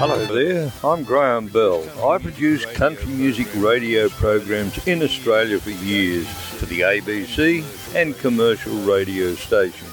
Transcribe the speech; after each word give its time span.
Hello 0.00 0.24
there, 0.24 0.72
I'm 0.82 1.04
Graham 1.04 1.48
Bell. 1.48 1.84
I 2.10 2.16
produce 2.16 2.64
country 2.64 3.12
music 3.12 3.46
radio 3.54 4.08
programs 4.08 4.86
in 4.86 5.02
Australia 5.02 5.60
for 5.60 5.72
years 5.72 6.26
for 6.26 6.64
the 6.64 6.80
ABC 6.80 7.94
and 7.94 8.16
commercial 8.16 8.72
radio 8.80 9.34
stations. 9.34 9.92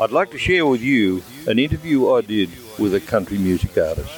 I'd 0.00 0.12
like 0.12 0.30
to 0.30 0.38
share 0.38 0.64
with 0.66 0.82
you 0.82 1.20
an 1.48 1.58
interview 1.58 2.12
I 2.12 2.20
did 2.20 2.48
with 2.78 2.94
a 2.94 3.00
country 3.00 3.38
music 3.38 3.76
artist. 3.76 4.08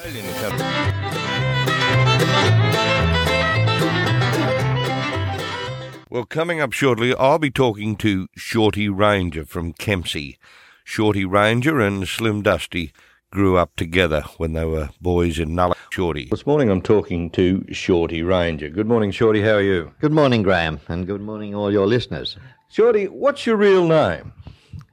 Well, 6.11 6.25
coming 6.25 6.61
up 6.61 6.73
shortly, 6.73 7.15
I'll 7.15 7.39
be 7.39 7.49
talking 7.49 7.95
to 7.95 8.27
Shorty 8.35 8.87
Ranger 8.87 9.45
from 9.45 9.73
Kempsey. 9.73 10.37
Shorty 10.83 11.25
Ranger 11.25 11.79
and 11.79 12.07
Slim 12.07 12.43
Dusty 12.43 12.93
grew 13.31 13.57
up 13.57 13.75
together 13.75 14.21
when 14.37 14.53
they 14.53 14.65
were 14.65 14.89
boys 15.01 15.39
in 15.39 15.53
Nulla. 15.55 15.75
Shorty. 15.91 16.27
This 16.29 16.45
morning 16.45 16.69
I'm 16.69 16.81
talking 16.81 17.29
to 17.31 17.65
Shorty 17.71 18.21
Ranger. 18.21 18.69
Good 18.69 18.87
morning, 18.87 19.11
Shorty. 19.11 19.41
How 19.41 19.53
are 19.55 19.61
you? 19.61 19.91
Good 19.99 20.11
morning, 20.11 20.43
Graham, 20.43 20.79
and 20.87 21.07
good 21.07 21.21
morning, 21.21 21.55
all 21.55 21.71
your 21.71 21.87
listeners. 21.87 22.37
Shorty, 22.69 23.05
what's 23.07 23.45
your 23.45 23.55
real 23.57 23.87
name? 23.87 24.33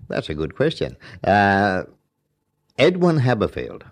That's 0.09 0.29
a 0.29 0.35
good 0.35 0.55
question. 0.57 0.97
Uh, 1.23 1.85
Edwin 2.79 3.19
Haberfield. 3.19 3.83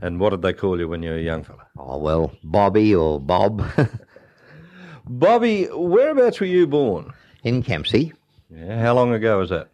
And 0.00 0.20
what 0.20 0.30
did 0.30 0.42
they 0.42 0.52
call 0.52 0.78
you 0.78 0.88
when 0.88 1.02
you 1.02 1.10
were 1.10 1.16
a 1.16 1.22
young 1.22 1.42
fella? 1.42 1.66
Oh, 1.76 1.98
well, 1.98 2.32
Bobby 2.44 2.94
or 2.94 3.18
Bob. 3.20 3.64
Bobby, 5.06 5.66
whereabouts 5.72 6.40
were 6.40 6.46
you 6.46 6.66
born? 6.66 7.12
in 7.44 7.62
Kempsey. 7.62 8.12
Yeah, 8.50 8.80
how 8.80 8.94
long 8.94 9.12
ago 9.14 9.38
was 9.38 9.50
that? 9.50 9.68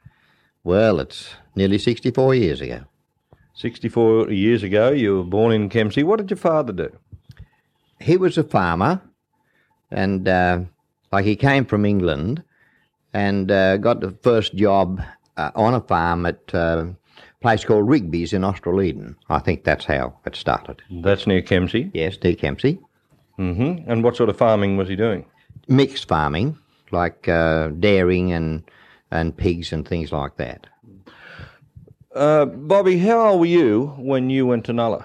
Well, 0.65 1.01
it's 1.01 1.35
nearly 1.57 1.79
64 1.79 2.35
years 2.35 2.61
ago. 2.61 2.85
64 3.55 4.31
years 4.31 4.63
ago, 4.63 4.91
you 4.91 5.17
were 5.17 5.25
born 5.25 5.53
in 5.53 5.69
Kempsey. 5.69 6.03
What 6.03 6.19
did 6.19 6.31
your 6.31 6.37
father 6.37 6.73
do? 6.73 6.91
He 8.01 8.17
was 8.17 8.37
a 8.37 8.43
farmer, 8.45 9.01
and 9.91 10.29
uh, 10.29 10.61
like 11.13 11.25
he 11.25 11.37
came 11.37 11.65
from 11.65 11.85
England 11.85 12.43
and 13.13 13.51
uh, 13.51 13.77
got 13.77 14.01
the 14.01 14.11
first 14.23 14.55
job 14.57 15.01
uh, 15.37 15.51
on 15.55 15.75
a 15.75 15.81
farm 15.81 16.27
at 16.27 16.53
uh, 16.53 16.87
a 16.89 16.95
place 17.41 17.65
called 17.65 17.89
Rigby's 17.89 18.33
in 18.33 18.43
Austral 18.45 18.83
Eden. 18.83 19.17
I 19.31 19.39
think 19.39 19.63
that's 19.65 19.85
how 19.85 20.19
it 20.27 20.35
started. 20.35 20.83
That's 20.91 21.27
near 21.27 21.41
Kempsey. 21.43 21.91
Yes, 21.95 22.19
near 22.23 22.35
Kempsey. 22.35 22.79
hmm 23.37 23.77
And 23.87 24.03
what 24.03 24.17
sort 24.17 24.29
of 24.31 24.37
farming 24.37 24.77
was 24.77 24.89
he 24.89 24.97
doing? 24.97 25.25
Mixed 25.69 26.09
farming, 26.09 26.59
like 26.91 27.29
uh, 27.29 27.69
dairying 27.69 28.33
and, 28.33 28.65
and 29.13 29.37
pigs 29.37 29.73
and 29.73 29.87
things 29.87 30.11
like 30.13 30.37
that. 30.39 30.67
Uh, 32.15 32.45
Bobby, 32.45 32.99
how 32.99 33.29
old 33.29 33.41
were 33.41 33.47
you 33.47 33.95
when 33.99 34.31
you 34.31 34.47
went 34.47 34.65
to 34.67 34.73
Nulla? 34.73 35.05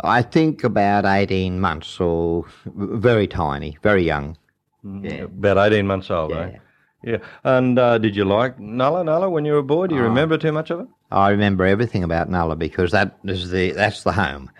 I 0.00 0.22
think 0.22 0.64
about 0.64 1.04
18 1.04 1.60
months 1.60 2.00
or 2.00 2.46
very 2.64 3.26
tiny, 3.26 3.76
very 3.82 4.02
young. 4.02 4.36
Yeah. 4.82 5.24
About 5.24 5.58
18 5.58 5.86
months 5.86 6.10
old, 6.10 6.32
eh? 6.32 6.56
Yeah. 7.04 7.18
And 7.44 7.78
uh, 7.78 7.98
did 7.98 8.16
you 8.16 8.24
like 8.24 8.58
Nulla 8.58 9.04
Nulla 9.04 9.28
when 9.28 9.44
you 9.44 9.52
were 9.52 9.58
a 9.58 9.62
boy? 9.62 9.88
Do 9.88 9.94
you 9.94 10.02
remember 10.02 10.38
too 10.38 10.52
much 10.52 10.70
of 10.70 10.80
it? 10.80 10.86
I 11.10 11.30
remember 11.30 11.64
everything 11.66 12.02
about 12.04 12.30
Nulla 12.30 12.56
because 12.56 12.92
that 12.92 13.18
is 13.24 13.50
the 13.50 13.72
that's 13.72 14.02
the 14.02 14.12
home. 14.12 14.50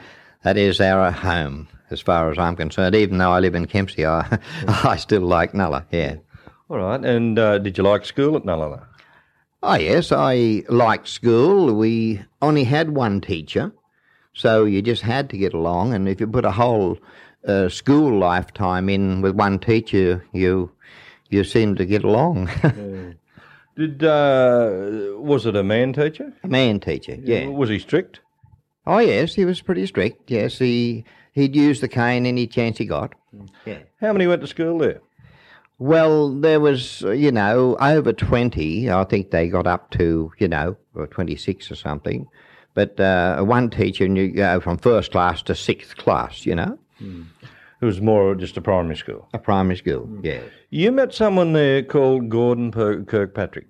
That 0.42 0.56
is 0.56 0.80
our 0.80 1.10
home 1.10 1.68
as 1.90 2.00
far 2.00 2.30
as 2.30 2.38
I'm 2.38 2.56
concerned. 2.56 2.94
Even 2.94 3.18
though 3.18 3.30
I 3.30 3.38
live 3.38 3.54
in 3.54 3.66
Kempsey, 3.66 4.04
I, 4.04 4.38
I 4.84 4.96
still 4.96 5.22
like 5.22 5.54
Nulla, 5.54 5.86
yeah. 5.92 6.16
All 6.68 6.78
right. 6.78 7.02
And 7.04 7.38
uh, 7.38 7.58
did 7.58 7.78
you 7.78 7.84
like 7.84 8.04
school 8.04 8.36
at 8.36 8.44
Nulla? 8.44 8.86
Oh, 9.62 9.74
yes, 9.74 10.10
I 10.10 10.64
liked 10.68 11.08
school. 11.08 11.72
We 11.72 12.20
only 12.40 12.64
had 12.64 12.90
one 12.96 13.20
teacher, 13.20 13.72
so 14.32 14.64
you 14.64 14.82
just 14.82 15.02
had 15.02 15.30
to 15.30 15.36
get 15.38 15.54
along. 15.54 15.94
And 15.94 16.08
if 16.08 16.20
you 16.20 16.26
put 16.26 16.44
a 16.44 16.50
whole 16.50 16.98
uh, 17.46 17.68
school 17.68 18.18
lifetime 18.18 18.88
in 18.88 19.22
with 19.22 19.36
one 19.36 19.58
teacher, 19.60 20.24
you 20.32 20.70
you 21.30 21.44
seem 21.44 21.76
to 21.76 21.86
get 21.86 22.02
along. 22.02 22.50
Did 23.76 24.02
uh, 24.04 25.14
was 25.16 25.46
it 25.46 25.56
a 25.56 25.62
man 25.62 25.92
teacher? 25.92 26.32
a 26.42 26.48
man 26.48 26.80
teacher, 26.80 27.16
yeah. 27.22 27.46
Was 27.46 27.70
he 27.70 27.78
strict? 27.78 28.20
Oh, 28.86 28.98
yes, 28.98 29.34
he 29.34 29.44
was 29.44 29.62
pretty 29.62 29.86
strict. 29.86 30.30
Yes, 30.30 30.58
he 30.58 31.04
he'd 31.32 31.54
use 31.54 31.80
the 31.80 31.88
cane 31.88 32.26
any 32.26 32.46
chance 32.48 32.78
he 32.78 32.84
got. 32.84 33.14
Yeah. 33.64 33.78
How 34.00 34.12
many 34.12 34.26
went 34.26 34.42
to 34.42 34.48
school 34.48 34.78
there? 34.78 35.00
Well, 35.78 36.28
there 36.32 36.60
was, 36.60 37.02
uh, 37.04 37.10
you 37.10 37.32
know, 37.32 37.76
over 37.80 38.12
20. 38.12 38.90
I 38.90 39.04
think 39.04 39.30
they 39.30 39.48
got 39.48 39.66
up 39.66 39.90
to, 39.92 40.32
you 40.38 40.48
know, 40.48 40.76
or 40.94 41.06
26 41.06 41.70
or 41.70 41.74
something. 41.74 42.28
But 42.74 42.98
uh, 43.00 43.42
one 43.42 43.68
teacher 43.70 44.08
knew 44.08 44.28
go 44.28 44.60
from 44.60 44.78
first 44.78 45.12
class 45.12 45.42
to 45.42 45.54
sixth 45.54 45.96
class, 45.96 46.46
you 46.46 46.54
know, 46.54 46.78
It 47.00 47.84
was 47.84 48.00
more 48.00 48.34
just 48.36 48.56
a 48.56 48.60
primary 48.62 48.96
school. 48.96 49.28
a 49.34 49.38
primary 49.38 49.76
school. 49.76 50.08
Yeah. 50.22 50.40
You 50.70 50.92
met 50.92 51.12
someone 51.12 51.52
there 51.52 51.82
called 51.82 52.28
Gordon 52.30 52.70
Kirkpatrick. 52.72 53.66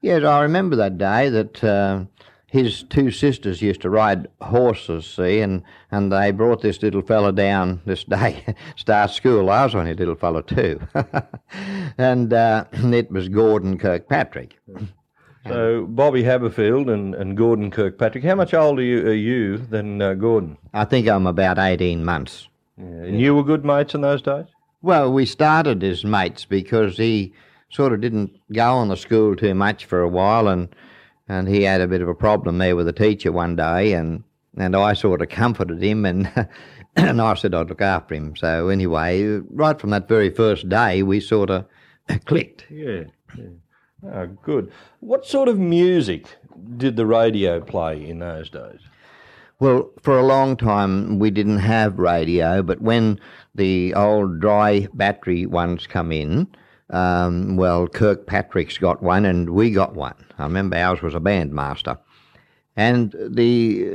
Yes, 0.00 0.24
I 0.24 0.40
remember 0.42 0.74
that 0.76 0.98
day 0.98 1.28
that 1.28 1.62
uh, 1.62 2.04
his 2.52 2.82
two 2.82 3.10
sisters 3.10 3.62
used 3.62 3.80
to 3.80 3.88
ride 3.88 4.28
horses, 4.42 5.06
see, 5.06 5.40
and, 5.40 5.62
and 5.90 6.12
they 6.12 6.30
brought 6.32 6.60
this 6.60 6.82
little 6.82 7.00
fella 7.00 7.32
down 7.32 7.80
this 7.86 8.04
day, 8.04 8.44
start 8.76 9.10
school. 9.10 9.48
I 9.48 9.64
was 9.64 9.74
only 9.74 9.92
a 9.92 9.94
little 9.94 10.14
fella 10.14 10.42
too. 10.42 10.78
and 11.96 12.30
uh, 12.30 12.66
it 12.70 13.10
was 13.10 13.30
Gordon 13.30 13.78
Kirkpatrick. 13.78 14.58
So 15.48 15.86
Bobby 15.88 16.24
Haberfield 16.24 16.92
and, 16.92 17.14
and 17.14 17.38
Gordon 17.38 17.70
Kirkpatrick. 17.70 18.22
How 18.22 18.34
much 18.34 18.52
older 18.52 18.82
you, 18.82 18.98
are 19.08 19.14
you 19.14 19.56
than 19.56 20.02
uh, 20.02 20.12
Gordon? 20.12 20.58
I 20.74 20.84
think 20.84 21.08
I'm 21.08 21.26
about 21.26 21.58
18 21.58 22.04
months. 22.04 22.48
Yeah. 22.76 22.84
And 22.84 23.18
you 23.18 23.34
were 23.34 23.44
good 23.44 23.64
mates 23.64 23.94
in 23.94 24.02
those 24.02 24.20
days? 24.20 24.44
Well, 24.82 25.10
we 25.10 25.24
started 25.24 25.82
as 25.82 26.04
mates 26.04 26.44
because 26.44 26.98
he 26.98 27.32
sort 27.70 27.94
of 27.94 28.02
didn't 28.02 28.38
go 28.52 28.74
on 28.74 28.88
the 28.88 28.96
school 28.98 29.36
too 29.36 29.54
much 29.54 29.86
for 29.86 30.02
a 30.02 30.08
while, 30.08 30.48
and 30.48 30.68
and 31.32 31.48
he 31.48 31.62
had 31.62 31.80
a 31.80 31.88
bit 31.88 32.02
of 32.02 32.08
a 32.08 32.14
problem 32.14 32.58
there 32.58 32.76
with 32.76 32.86
the 32.86 32.92
teacher 32.92 33.32
one 33.32 33.56
day, 33.56 33.94
and 33.94 34.22
and 34.56 34.76
I 34.76 34.92
sort 34.92 35.22
of 35.22 35.28
comforted 35.40 35.82
him, 35.82 36.04
and 36.04 36.30
and 36.96 37.20
I 37.20 37.34
said 37.34 37.54
I'd 37.54 37.68
look 37.68 37.80
after 37.80 38.14
him. 38.14 38.36
So 38.36 38.68
anyway, 38.68 39.24
right 39.50 39.80
from 39.80 39.90
that 39.90 40.08
very 40.08 40.30
first 40.30 40.68
day, 40.68 41.02
we 41.02 41.20
sort 41.20 41.50
of 41.50 41.66
clicked. 42.26 42.66
Yeah. 42.70 43.04
yeah. 43.36 43.44
Oh, 44.12 44.26
good. 44.26 44.72
What 45.00 45.24
sort 45.24 45.48
of 45.48 45.58
music 45.58 46.26
did 46.76 46.96
the 46.96 47.06
radio 47.06 47.60
play 47.60 48.06
in 48.06 48.18
those 48.18 48.50
days? 48.50 48.80
Well, 49.60 49.90
for 50.02 50.18
a 50.18 50.26
long 50.26 50.56
time 50.56 51.20
we 51.20 51.30
didn't 51.30 51.58
have 51.58 52.00
radio, 52.00 52.62
but 52.62 52.80
when 52.80 53.20
the 53.54 53.94
old 53.94 54.40
dry 54.40 54.88
battery 54.92 55.46
ones 55.46 55.86
come 55.86 56.10
in, 56.10 56.48
um, 56.92 57.56
well, 57.56 57.88
Kirkpatrick's 57.88 58.78
got 58.78 59.02
one 59.02 59.24
and 59.24 59.50
we 59.50 59.70
got 59.70 59.94
one. 59.94 60.24
I 60.38 60.44
remember 60.44 60.76
ours 60.76 61.02
was 61.02 61.14
a 61.14 61.20
bandmaster. 61.20 61.98
And 62.76 63.14
the, 63.28 63.86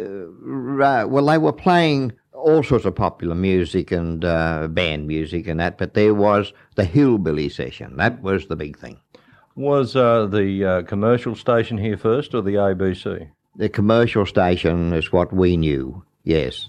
uh, 0.84 1.07
well, 1.07 1.25
they 1.25 1.38
were 1.38 1.53
playing 1.53 2.13
all 2.34 2.62
sorts 2.63 2.86
of 2.86 2.96
popular 2.96 3.34
music 3.36 3.91
and 3.91 4.24
uh, 4.24 4.68
band 4.68 5.07
music 5.07 5.47
and 5.47 5.59
that, 5.59 5.78
but 5.78 5.94
there 5.96 6.13
was 6.13 6.53
the 6.75 6.84
hillbilly 6.86 7.50
session. 7.50 7.97
That 7.97 8.22
was 8.22 8.46
the 8.47 8.56
big 8.56 8.78
thing. 8.78 9.00
Was 9.56 9.96
uh, 9.96 10.28
the 10.28 10.63
uh, 10.63 10.81
commercial 10.84 11.34
station 11.36 11.80
here 11.80 11.97
first 11.97 12.36
or 12.36 12.41
the 12.44 12.53
ABC? 12.53 13.30
The 13.56 13.69
commercial 13.69 14.28
station 14.28 14.94
is 14.94 15.12
what 15.12 15.34
we 15.34 15.57
knew, 15.57 16.03
yes. 16.24 16.68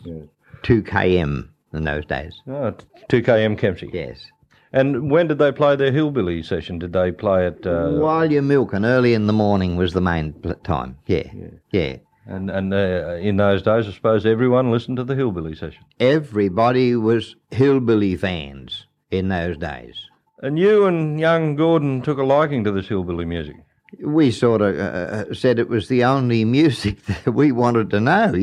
2KM 0.62 1.48
in 1.74 1.84
those 1.84 2.06
days, 2.06 2.40
Oh, 2.48 2.74
2KM 3.10 3.58
Kempsey. 3.58 3.90
yes. 3.92 4.24
And 4.72 5.10
when 5.10 5.28
did 5.28 5.38
they 5.38 5.50
play 5.52 5.76
their 5.76 5.92
hillbilly 5.92 6.42
session? 6.42 6.78
Did 6.78 6.92
they 6.92 7.10
play 7.10 7.46
it? 7.46 7.66
Uh, 7.66 7.92
While 7.92 8.30
you're 8.30 8.42
milking, 8.42 8.84
early 8.84 9.14
in 9.14 9.26
the 9.26 9.32
morning 9.32 9.76
was 9.76 9.92
the 9.94 10.00
main 10.00 10.34
time. 10.62 10.98
Yeah, 11.06 11.26
yeah. 11.72 11.96
and 12.26 12.50
and 12.50 12.74
uh, 12.74 13.16
in 13.20 13.36
those 13.38 13.62
days, 13.62 13.88
I 13.88 13.92
suppose 13.92 14.26
everyone 14.26 14.70
listened 14.70 14.98
to 14.98 15.04
the 15.04 15.14
hillbilly 15.14 15.54
session. 15.54 15.82
Everybody 15.98 16.94
was 16.96 17.34
hillbilly 17.50 18.14
fans 18.16 18.86
in 19.10 19.28
those 19.28 19.56
days. 19.56 19.94
And 20.42 20.58
you 20.58 20.84
and 20.86 21.18
young 21.18 21.56
Gordon 21.56 22.02
took 22.02 22.18
a 22.18 22.22
liking 22.22 22.62
to 22.64 22.70
this 22.70 22.88
hillbilly 22.88 23.24
music. 23.24 23.56
We 24.04 24.30
sort 24.30 24.60
of 24.60 24.78
uh, 24.78 25.32
said 25.34 25.58
it 25.58 25.68
was 25.70 25.88
the 25.88 26.04
only 26.04 26.44
music 26.58 27.04
that 27.06 27.32
we 27.32 27.52
wanted 27.52 27.88
to 27.90 28.00
know. 28.00 28.34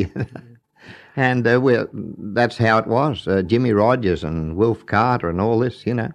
And 1.16 1.48
uh, 1.48 1.62
well, 1.62 1.88
that's 1.94 2.58
how 2.58 2.78
it 2.78 2.88
was. 2.88 3.28
Uh, 3.28 3.42
Jimmie 3.42 3.72
Rodgers 3.72 4.24
and 4.24 4.58
Wilf 4.58 4.86
Carter 4.86 5.30
and 5.30 5.40
all 5.40 5.60
this, 5.60 5.86
you 5.86 5.94
know. 5.94 6.12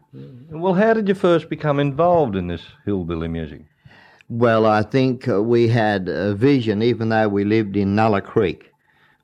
Well, 0.51 0.75
how 0.75 0.93
did 0.93 1.09
you 1.09 1.15
first 1.15 1.49
become 1.49 1.81
involved 1.81 2.37
in 2.37 2.49
this 2.49 2.63
hillbilly 2.85 3.29
music? 3.29 3.63
Well, 4.29 4.67
I 4.67 4.83
think 4.83 5.27
uh, 5.27 5.43
we 5.43 5.69
had 5.69 6.09
a 6.09 6.35
vision, 6.35 6.83
even 6.83 7.09
though 7.09 7.29
we 7.29 7.45
lived 7.45 7.77
in 7.77 7.97
Nulla 7.97 8.21
Creek, 8.21 8.71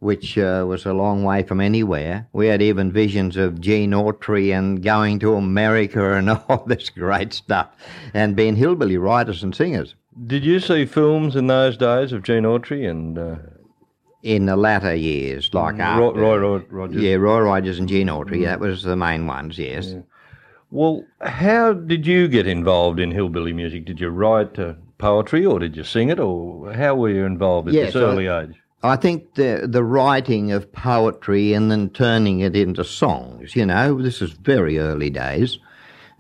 which 0.00 0.38
uh, 0.38 0.64
was 0.66 0.86
a 0.86 0.94
long 0.94 1.24
way 1.24 1.42
from 1.42 1.60
anywhere. 1.60 2.26
We 2.32 2.46
had 2.46 2.62
even 2.62 2.90
visions 2.90 3.36
of 3.36 3.60
Gene 3.60 3.92
Autry 3.92 4.56
and 4.56 4.82
going 4.82 5.18
to 5.20 5.34
America 5.34 6.14
and 6.16 6.30
all 6.30 6.64
this 6.66 6.88
great 6.88 7.34
stuff, 7.34 7.68
and 8.14 8.34
being 8.34 8.56
hillbilly 8.56 8.96
writers 8.96 9.42
and 9.42 9.54
singers. 9.54 9.94
Did 10.26 10.44
you 10.44 10.58
see 10.58 10.86
films 10.86 11.36
in 11.36 11.48
those 11.48 11.76
days 11.76 12.12
of 12.12 12.22
Gene 12.22 12.44
Autry 12.44 12.88
and? 12.88 13.18
In 14.26 14.46
the 14.46 14.56
latter 14.56 14.92
years, 14.92 15.54
like 15.54 15.74
Roy, 15.78 15.84
after, 15.84 16.20
Roy, 16.20 16.36
Roy 16.38 16.62
Rogers. 16.68 17.00
yeah, 17.00 17.14
Roy 17.14 17.38
Rogers 17.42 17.78
and 17.78 17.88
Gene 17.88 18.08
Autry. 18.08 18.44
That 18.44 18.58
was 18.58 18.82
the 18.82 18.96
main 18.96 19.28
ones. 19.28 19.56
Yes. 19.56 19.94
Well, 20.72 21.04
how 21.20 21.72
did 21.72 22.08
you 22.08 22.26
get 22.26 22.48
involved 22.48 22.98
in 22.98 23.12
hillbilly 23.12 23.52
music? 23.52 23.84
Did 23.84 24.00
you 24.00 24.08
write 24.08 24.58
uh, 24.58 24.74
poetry 24.98 25.46
or 25.46 25.60
did 25.60 25.76
you 25.76 25.84
sing 25.84 26.08
it 26.08 26.18
or 26.18 26.72
how 26.72 26.96
were 26.96 27.08
you 27.08 27.24
involved 27.24 27.68
at 27.68 27.74
Yes, 27.74 27.92
this 27.92 28.02
I- 28.02 28.04
early 28.06 28.26
age? 28.26 28.54
I 28.82 28.96
think 28.96 29.34
the 29.34 29.66
the 29.68 29.84
writing 29.84 30.50
of 30.52 30.70
poetry 30.72 31.52
and 31.54 31.70
then 31.70 31.88
turning 31.90 32.40
it 32.40 32.56
into 32.56 32.82
songs. 32.82 33.54
You 33.54 33.66
know, 33.66 34.02
this 34.02 34.20
is 34.20 34.32
very 34.32 34.78
early 34.78 35.08
days, 35.10 35.58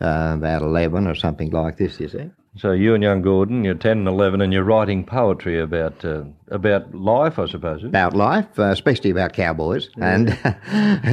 uh, 0.00 0.32
about 0.36 0.62
eleven 0.62 1.08
or 1.08 1.16
something 1.16 1.50
like 1.50 1.76
this. 1.76 1.98
You 2.00 2.08
see. 2.08 2.30
So 2.58 2.72
you 2.72 2.94
and 2.94 3.02
young 3.02 3.20
Gordon, 3.20 3.64
you're 3.64 3.74
10 3.74 3.98
and 3.98 4.08
11 4.08 4.40
and 4.40 4.52
you're 4.52 4.64
writing 4.64 5.04
poetry 5.04 5.60
about 5.60 6.04
uh, 6.04 6.24
about 6.50 6.94
life, 6.94 7.38
I 7.38 7.46
suppose. 7.46 7.84
About 7.84 8.14
life, 8.14 8.46
uh, 8.58 8.70
especially 8.70 9.10
about 9.10 9.34
cowboys, 9.34 9.90
and 10.00 10.28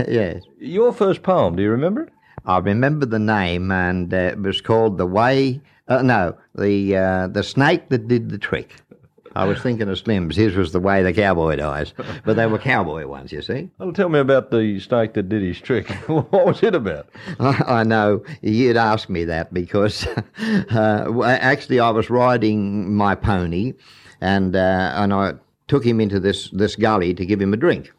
yes, 0.08 0.44
Your 0.60 0.94
first 0.94 1.22
poem, 1.22 1.56
do 1.56 1.64
you 1.64 1.70
remember 1.70 2.04
it? 2.04 2.14
I 2.46 2.60
remember 2.60 3.06
the 3.06 3.20
name, 3.20 3.72
and 3.72 4.14
uh, 4.14 4.18
it 4.18 4.40
was 4.40 4.62
called 4.62 4.98
the 4.98 5.06
way. 5.06 5.62
Uh, 5.90 6.02
no, 6.02 6.38
the 6.56 6.96
uh, 6.96 7.28
the 7.28 7.44
snake 7.44 7.90
that 7.90 8.08
did 8.08 8.30
the 8.30 8.38
trick. 8.38 8.76
I 9.36 9.46
was 9.46 9.62
thinking 9.62 9.90
of 9.90 9.98
Slim's. 9.98 10.36
His 10.36 10.56
was 10.56 10.72
the 10.72 10.80
way 10.80 11.02
the 11.02 11.14
cowboy 11.14 11.56
dies, 11.56 11.94
but 12.24 12.36
they 12.36 12.46
were 12.46 12.60
cowboy 12.60 13.08
ones, 13.08 13.32
you 13.32 13.42
see. 13.42 13.70
Well, 13.80 13.94
tell 13.94 14.10
me 14.10 14.20
about 14.20 14.52
the 14.52 14.80
snake 14.80 15.14
that 15.14 15.30
did 15.30 15.42
his 15.42 15.60
trick. 15.60 15.90
what 16.08 16.46
was 16.46 16.62
it 16.62 16.76
about? 16.76 17.08
I, 17.40 17.64
I 17.68 17.84
know 17.84 18.24
you'd 18.42 18.78
ask 18.78 19.10
me 19.10 19.26
that 19.26 19.54
because 19.54 20.06
uh, 20.38 21.24
actually 21.24 21.80
I 21.80 21.90
was 21.90 22.10
riding 22.10 22.94
my 22.94 23.16
pony, 23.16 23.74
and 24.22 24.56
uh, 24.56 24.94
and 24.96 25.14
I 25.14 25.34
took 25.68 25.86
him 25.86 26.00
into 26.00 26.20
this 26.20 26.50
this 26.52 26.76
gully 26.76 27.14
to 27.14 27.26
give 27.26 27.42
him 27.42 27.54
a 27.54 27.58
drink, 27.58 27.92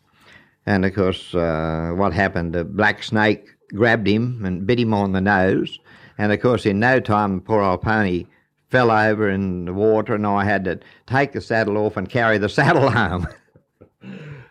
and 0.67 0.85
of 0.85 0.95
course 0.95 1.35
uh, 1.35 1.93
what 1.95 2.13
happened? 2.13 2.55
A 2.55 2.65
black 2.65 3.03
snake 3.03 3.49
grabbed 3.75 4.07
him 4.07 4.45
and 4.45 4.67
bit 4.67 4.79
him 4.79 4.95
on 4.95 5.13
the 5.13 5.21
nose, 5.21 5.81
and 6.17 6.33
of 6.33 6.41
course 6.41 6.65
in 6.65 6.79
no 6.79 7.01
time 7.01 7.41
poor 7.41 7.63
old 7.63 7.83
pony 7.83 8.27
fell 8.70 8.90
over 8.90 9.28
in 9.31 9.64
the 9.66 9.72
water, 9.75 10.14
and 10.14 10.26
I 10.26 10.44
had 10.44 10.64
to 10.64 10.81
take 11.06 11.32
the 11.32 11.40
saddle 11.40 11.76
off 11.78 11.96
and 11.96 12.08
carry 12.08 12.38
the 12.38 12.49
saddle 12.61 12.90
home. 12.90 13.26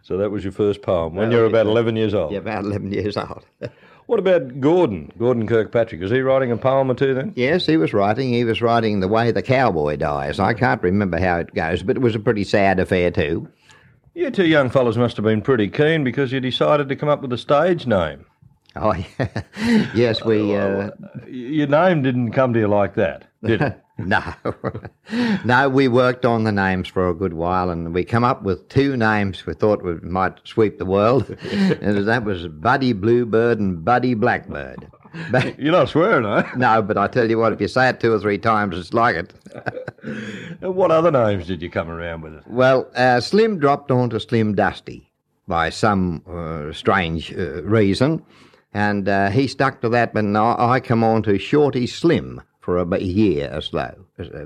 So 0.05 0.17
that 0.17 0.31
was 0.31 0.43
your 0.43 0.51
first 0.51 0.81
poem 0.81 1.15
when 1.15 1.29
That 1.29 1.35
you 1.35 1.41
were 1.41 1.47
about 1.47 1.65
11 1.65 1.95
years 1.95 2.13
old. 2.13 2.33
yeah, 2.33 2.39
about 2.39 2.65
eleven 2.65 2.91
years 2.91 3.15
old. 3.17 3.45
What 4.07 4.19
about 4.19 4.59
Gordon, 4.59 5.13
Gordon 5.17 5.47
Kirkpatrick? 5.47 6.01
Was 6.01 6.11
he 6.11 6.19
writing 6.19 6.51
a 6.51 6.57
poem 6.57 6.91
or 6.91 6.93
two 6.93 7.13
then? 7.13 7.31
Yes, 7.37 7.65
he 7.65 7.77
was 7.77 7.93
writing. 7.93 8.33
He 8.33 8.43
was 8.43 8.61
writing 8.61 8.99
the 8.99 9.07
way 9.07 9.31
the 9.31 9.41
cowboy 9.41 9.95
dies. 9.95 10.41
I 10.41 10.53
can't 10.53 10.83
remember 10.83 11.17
how 11.21 11.37
it 11.37 11.53
goes, 11.55 11.83
but 11.83 11.95
it 11.95 12.01
was 12.01 12.13
a 12.13 12.19
pretty 12.19 12.43
sad 12.43 12.81
affair 12.81 13.11
too. 13.11 13.47
You 14.13 14.29
two 14.29 14.45
young 14.45 14.69
fellows 14.69 14.97
must 14.97 15.15
have 15.15 15.23
been 15.23 15.41
pretty 15.41 15.69
keen 15.69 16.03
because 16.03 16.33
you 16.33 16.41
decided 16.41 16.89
to 16.89 16.97
come 16.97 17.07
up 17.07 17.21
with 17.21 17.31
a 17.31 17.37
stage 17.37 17.87
name. 17.87 18.25
Oh, 18.75 18.93
yes, 19.95 20.21
we. 20.25 20.53
Uh, 20.53 20.89
Your 21.27 21.67
name 21.67 22.01
didn't 22.01 22.33
come 22.33 22.51
to 22.51 22.59
you 22.59 22.67
like 22.67 22.95
that, 22.95 23.23
did 23.41 23.61
it? 23.61 23.81
no, 23.99 24.23
no, 25.45 25.69
we 25.69 25.87
worked 25.87 26.25
on 26.25 26.45
the 26.45 26.51
names 26.51 26.87
for 26.87 27.09
a 27.09 27.13
good 27.13 27.33
while, 27.33 27.69
and 27.69 27.93
we 27.93 28.03
come 28.03 28.23
up 28.23 28.41
with 28.41 28.67
two 28.67 28.97
names 28.97 29.45
we 29.45 29.53
thought 29.53 29.83
we 29.83 29.93
might 29.99 30.39
sweep 30.45 30.79
the 30.79 30.85
world, 30.85 31.29
and 31.51 32.07
that 32.07 32.23
was 32.23 32.47
Buddy 32.47 32.93
Bluebird 32.93 33.59
and 33.59 33.85
Buddy 33.85 34.15
Blackbird. 34.15 34.89
But, 35.29 35.59
You're 35.59 35.73
not 35.73 35.89
swearing, 35.89 36.25
eh? 36.25 36.49
no, 36.55 36.81
but 36.81 36.97
I 36.97 37.05
tell 37.05 37.29
you 37.29 37.37
what, 37.37 37.53
if 37.53 37.61
you 37.61 37.67
say 37.67 37.89
it 37.89 37.99
two 37.99 38.11
or 38.11 38.19
three 38.19 38.39
times, 38.39 38.75
it's 38.75 38.95
like 38.95 39.15
it. 39.15 39.33
What 40.61 40.89
other 40.89 41.11
names 41.11 41.45
did 41.45 41.61
you 41.61 41.69
come 41.69 41.89
around 41.89 42.21
with? 42.21 42.33
It? 42.33 42.43
Well, 42.47 42.89
uh, 42.95 43.19
Slim 43.19 43.59
dropped 43.59 43.91
onto 43.91 44.17
Slim 44.17 44.55
Dusty 44.55 45.11
by 45.47 45.69
some 45.69 46.23
uh, 46.27 46.73
strange 46.73 47.31
uh, 47.31 47.61
reason, 47.63 48.23
and 48.73 49.07
uh, 49.07 49.29
he 49.29 49.47
stuck 49.47 49.81
to 49.81 49.89
that. 49.89 50.15
But 50.15 50.25
I, 50.25 50.55
I 50.57 50.79
come 50.79 51.03
on 51.03 51.21
to 51.23 51.37
Shorty 51.37 51.85
Slim 51.85 52.41
for 52.63 52.77
a 52.77 52.99
year 52.99 53.51
or 53.53 53.59
so. 53.59 53.93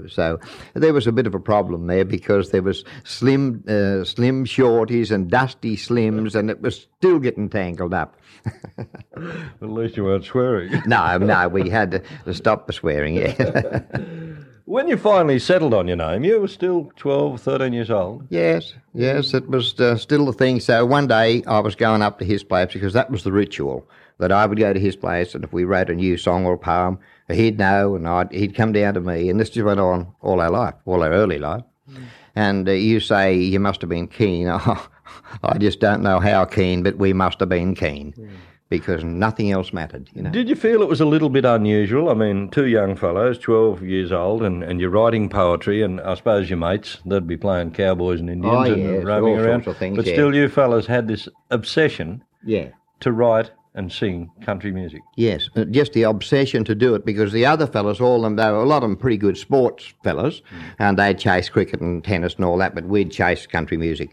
So 0.10 0.40
there 0.74 0.94
was 0.94 1.06
a 1.06 1.12
bit 1.12 1.28
of 1.28 1.36
a 1.36 1.40
problem 1.40 1.86
there 1.86 2.04
because 2.04 2.50
there 2.50 2.64
was 2.64 2.84
Slim 3.04 3.64
uh, 3.68 4.04
Slim 4.04 4.44
Shorties 4.44 5.12
and 5.12 5.30
Dusty 5.30 5.78
Slims, 5.78 6.34
and 6.34 6.50
it 6.50 6.60
was 6.60 6.88
still 6.98 7.20
getting 7.20 7.48
tangled 7.48 7.94
up. 7.94 8.18
At 9.16 9.70
least 9.70 9.98
you 9.98 10.04
weren't 10.04 10.26
swearing. 10.26 10.82
no, 10.88 11.20
no, 11.20 11.48
we 11.48 11.70
had 11.70 11.92
to, 11.92 12.04
to 12.26 12.34
stop 12.34 12.66
the 12.66 12.74
swearing. 12.74 13.14
Yeah. 13.16 13.82
when 14.66 14.88
you 14.88 14.98
finally 14.98 15.38
settled 15.38 15.76
on 15.76 15.88
your 15.88 15.98
name, 15.98 16.24
you 16.24 16.42
were 16.42 16.48
still 16.48 16.92
12, 16.96 17.40
13 17.40 17.72
years 17.72 17.92
old. 17.92 18.26
Yes, 18.32 18.74
yes, 18.96 19.36
it 19.36 19.48
was 19.48 19.80
uh, 19.80 19.96
still 19.96 20.26
the 20.26 20.34
thing. 20.34 20.60
So 20.60 20.84
one 20.88 21.06
day 21.06 21.44
I 21.46 21.60
was 21.60 21.76
going 21.76 22.02
up 22.02 22.18
to 22.18 22.26
his 22.26 22.44
place 22.44 22.74
because 22.74 22.94
that 22.94 23.12
was 23.12 23.24
the 23.24 23.32
ritual 23.32 23.88
that 24.18 24.32
I 24.32 24.48
would 24.48 24.58
go 24.58 24.74
to 24.74 24.80
his 24.80 24.96
place, 24.96 25.36
and 25.36 25.44
if 25.44 25.54
we 25.54 25.66
wrote 25.66 25.92
a 25.92 25.94
new 25.94 26.18
song 26.18 26.48
or 26.48 26.58
poem, 26.58 26.98
he'd 27.30 27.58
know, 27.58 27.96
and 27.96 28.08
I'd, 28.08 28.32
he'd 28.32 28.56
come 28.56 28.72
down 28.72 28.94
to 28.96 29.02
me, 29.02 29.30
and 29.30 29.40
this 29.40 29.50
just 29.50 29.66
went 29.66 29.80
on 29.80 30.14
all 30.22 30.40
our 30.42 30.50
life, 30.52 30.76
all 30.86 31.04
our 31.04 31.12
early 31.12 31.40
life. 31.40 31.64
And 32.36 32.68
uh, 32.70 32.74
you 32.74 33.00
say 33.00 33.36
you 33.36 33.60
must 33.60 33.82
have 33.82 33.90
been 33.90 34.08
keen. 34.08 34.48
I 35.44 35.58
just 35.58 35.80
don't 35.80 36.04
know 36.04 36.20
how 36.20 36.46
keen, 36.46 36.84
but 36.84 36.98
we 36.98 37.14
must 37.14 37.40
have 37.40 37.50
been 37.50 37.76
keen 37.76 38.14
because 38.70 39.04
nothing 39.04 39.50
else 39.52 39.72
mattered. 39.72 40.10
You 40.14 40.24
know. 40.24 40.30
Did 40.30 40.50
you 40.50 40.56
feel 40.56 40.82
it 40.82 40.90
was 40.90 41.00
a 41.02 41.06
little 41.06 41.30
bit 41.30 41.46
unusual? 41.46 42.10
I 42.10 42.14
mean, 42.14 42.50
two 42.50 42.68
young 42.68 42.96
fellows, 42.96 43.40
12 43.40 43.82
years 43.84 44.12
old, 44.12 44.44
and, 44.44 44.62
and 44.64 44.80
you're 44.82 44.90
writing 44.90 45.30
poetry, 45.30 45.82
and 45.82 46.00
I 46.02 46.16
suppose 46.16 46.50
your 46.50 46.60
mates, 46.60 46.98
they'd 47.06 47.26
be 47.26 47.38
playing 47.38 47.72
cowboys 47.72 48.20
and 48.20 48.30
Indians 48.30 48.70
Oh, 48.70 48.74
and 48.74 49.06
roaming 49.06 49.38
around. 49.40 49.64
things, 49.78 49.96
but 49.96 50.06
yeah. 50.06 50.14
still, 50.14 50.36
you 50.36 50.50
fellas 50.50 50.86
had 50.86 51.08
this 51.08 51.30
obsession 51.50 52.24
Yeah. 52.46 52.68
to 53.00 53.12
write 53.14 53.52
and 53.78 53.92
sing 53.92 54.30
country 54.42 54.72
music. 54.72 55.02
Yes, 55.16 55.50
uh, 55.56 55.64
just 55.66 55.94
the 55.94 56.04
obsession 56.04 56.64
to 56.66 56.76
do 56.76 56.96
it 56.96 57.06
because 57.06 57.32
the 57.32 57.46
other 57.46 57.68
fellas, 57.68 58.02
all 58.02 58.18
of 58.18 58.24
them, 58.24 58.36
they 58.36 58.52
were 58.52 58.58
a 58.64 58.66
lot 58.66 58.84
of 58.84 58.90
them 58.90 58.98
pretty 58.98 59.18
good 59.18 59.38
sports 59.38 59.94
fellas, 60.04 60.42
and 60.80 60.98
they'd 61.00 61.20
chase 61.20 61.48
cricket 61.48 61.80
and 61.80 62.04
tennis 62.04 62.36
and 62.36 62.44
all 62.44 62.58
that, 62.58 62.76
but 62.76 62.84
we'd 62.86 63.12
chase 63.12 63.48
country 63.48 63.78
music. 63.78 64.10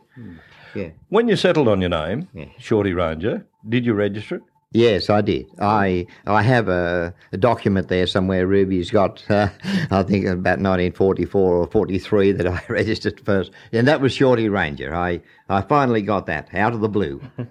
Yeah. 0.75 0.91
When 1.09 1.29
you 1.29 1.37
settled 1.37 1.67
on 1.69 1.81
your 1.81 1.91
name, 1.91 2.29
Yeah. 2.35 2.47
Shorty 2.59 2.93
Ranger, 2.93 3.47
did 3.69 3.87
you 3.87 3.95
register 3.95 4.37
it? 4.37 4.43
Yes, 4.75 5.09
I 5.09 5.21
did. 5.21 5.47
I 5.61 6.05
I 6.27 6.43
have 6.43 6.69
a, 6.69 7.15
a 7.31 7.37
document 7.37 7.87
there 7.87 8.09
somewhere. 8.09 8.45
Ruby's 8.45 8.91
got, 8.91 9.25
uh, 9.31 9.49
I 9.93 10.03
think, 10.03 10.27
about 10.27 10.59
1944 10.59 11.55
or 11.55 11.67
43 11.69 12.33
that 12.33 12.49
I 12.49 12.61
registered 12.69 13.21
first, 13.25 13.53
and 13.73 13.87
that 13.87 14.01
was 14.01 14.13
Shorty 14.13 14.49
Ranger. 14.49 14.93
I 14.93 15.21
I 15.49 15.61
finally 15.63 16.03
got 16.03 16.27
that 16.27 16.53
out 16.53 16.75
of 16.75 16.81
the 16.81 16.89
blue. 16.89 17.23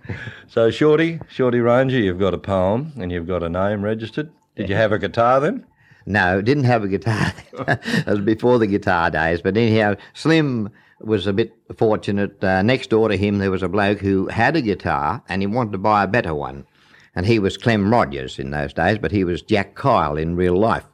So, 0.48 0.70
Shorty, 0.70 1.20
Shorty 1.30 1.62
Ranger, 1.62 1.98
you've 1.98 2.20
got 2.20 2.36
a 2.36 2.38
poem 2.38 2.92
and 3.00 3.12
you've 3.12 3.26
got 3.26 3.42
a 3.42 3.50
name 3.50 3.82
registered. 3.82 4.30
Did 4.56 4.70
you 4.70 4.76
have 4.76 4.92
a 4.92 5.00
guitar 5.00 5.40
then? 5.40 5.66
No, 6.06 6.42
didn't 6.44 6.66
have 6.66 6.84
a 6.84 6.88
guitar. 6.88 7.34
it 7.54 8.06
was 8.06 8.20
before 8.20 8.60
the 8.60 8.68
guitar 8.68 9.10
days. 9.10 9.42
But 9.42 9.58
anyhow, 9.58 9.96
Slim 10.14 10.70
was 11.00 11.26
a 11.26 11.34
bit 11.34 11.56
fortunate. 11.76 12.44
Uh, 12.44 12.62
next 12.62 12.92
door 12.92 13.10
to 13.10 13.18
him, 13.18 13.40
there 13.40 13.50
was 13.50 13.64
a 13.64 13.68
bloke 13.70 14.00
who 14.00 14.28
had 14.28 14.56
a 14.56 14.62
guitar 14.62 15.24
and 15.28 15.42
he 15.42 15.48
wanted 15.48 15.72
to 15.72 15.80
buy 15.80 16.04
a 16.04 16.08
better 16.08 16.36
one. 16.36 16.68
And 17.16 17.26
he 17.26 17.40
was 17.40 17.58
Clem 17.58 17.92
Rogers 17.92 18.40
in 18.40 18.52
those 18.52 18.74
days, 18.74 18.98
but 18.98 19.12
he 19.12 19.24
was 19.24 19.42
Jack 19.42 19.76
Kyle 19.76 20.18
in 20.18 20.36
real 20.36 20.58
life. 20.58 20.86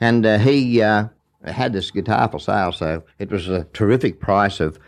And 0.00 0.24
uh, 0.24 0.38
he 0.38 0.80
uh, 0.80 1.08
had 1.44 1.72
this 1.72 1.90
guitar 1.90 2.28
for 2.28 2.38
sale, 2.38 2.72
so 2.72 3.02
it 3.18 3.30
was 3.30 3.48
a 3.48 3.64
terrific 3.72 4.20
price 4.20 4.60
of 4.60 4.78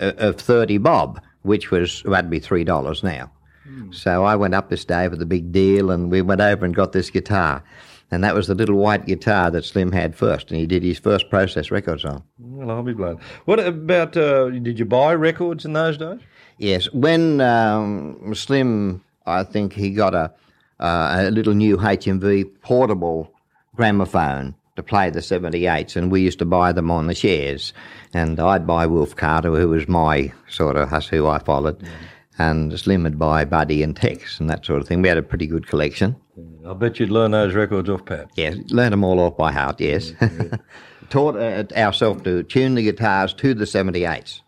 uh, 0.00 0.12
of 0.18 0.36
thirty 0.36 0.78
bob, 0.78 1.20
which 1.42 1.70
was 1.70 2.02
that'd 2.04 2.30
be 2.30 2.40
three 2.40 2.64
dollars 2.64 3.02
now. 3.02 3.30
So 3.90 4.24
I 4.24 4.34
went 4.34 4.54
up 4.54 4.70
this 4.70 4.84
day 4.84 5.08
for 5.08 5.16
the 5.16 5.26
big 5.26 5.52
deal, 5.52 5.90
and 5.90 6.10
we 6.10 6.22
went 6.22 6.40
over 6.40 6.64
and 6.64 6.74
got 6.74 6.92
this 6.92 7.10
guitar. 7.10 7.62
And 8.10 8.24
that 8.24 8.34
was 8.34 8.46
the 8.46 8.54
little 8.54 8.76
white 8.76 9.04
guitar 9.04 9.50
that 9.50 9.64
Slim 9.64 9.92
had 9.92 10.16
first, 10.16 10.50
and 10.50 10.58
he 10.58 10.66
did 10.66 10.82
his 10.82 10.98
first 10.98 11.28
process 11.28 11.70
records 11.70 12.04
on. 12.04 12.22
Well, 12.38 12.70
I'll 12.70 12.82
be 12.82 12.94
blown. 12.94 13.20
What 13.44 13.60
about, 13.60 14.16
uh, 14.16 14.48
did 14.48 14.78
you 14.78 14.86
buy 14.86 15.12
records 15.14 15.66
in 15.66 15.74
those 15.74 15.98
days? 15.98 16.18
Yes, 16.56 16.90
when 16.92 17.42
um, 17.42 18.34
Slim, 18.34 19.04
I 19.28 19.44
think 19.44 19.72
he 19.72 19.90
got 19.90 20.14
a, 20.14 20.32
uh, 20.80 21.26
a 21.28 21.30
little 21.30 21.54
new 21.54 21.76
HMV 21.76 22.60
portable 22.62 23.32
gramophone 23.76 24.54
to 24.76 24.82
play 24.82 25.10
the 25.10 25.20
78s, 25.20 25.96
and 25.96 26.10
we 26.10 26.20
used 26.20 26.38
to 26.38 26.44
buy 26.44 26.72
them 26.72 26.90
on 26.90 27.08
the 27.08 27.14
shares. 27.14 27.72
And 28.14 28.38
I'd 28.38 28.66
buy 28.66 28.86
Wilf 28.86 29.16
Carter, 29.16 29.50
who 29.50 29.68
was 29.68 29.88
my 29.88 30.32
sort 30.48 30.76
of, 30.76 30.90
that's 30.90 31.08
who 31.08 31.26
I 31.26 31.38
followed. 31.40 31.82
And 32.38 32.78
Slim 32.78 33.02
would 33.02 33.18
buy 33.18 33.44
Buddy 33.44 33.82
and 33.82 33.96
Tex 33.96 34.38
and 34.38 34.48
that 34.48 34.64
sort 34.64 34.80
of 34.80 34.86
thing. 34.86 35.02
We 35.02 35.08
had 35.08 35.18
a 35.18 35.22
pretty 35.22 35.48
good 35.48 35.66
collection. 35.66 36.14
I 36.66 36.72
bet 36.74 37.00
you'd 37.00 37.10
learn 37.10 37.32
those 37.32 37.54
records 37.54 37.90
off 37.90 38.04
pat. 38.04 38.30
Yes, 38.36 38.56
learn 38.68 38.92
them 38.92 39.02
all 39.02 39.18
off 39.18 39.36
by 39.36 39.50
heart, 39.50 39.80
yes. 39.80 40.12
Taught 41.10 41.36
uh, 41.36 41.64
ourselves 41.74 42.22
to 42.22 42.44
tune 42.44 42.76
the 42.76 42.82
guitars 42.82 43.34
to 43.34 43.54
the 43.54 43.64
78s. 43.64 44.42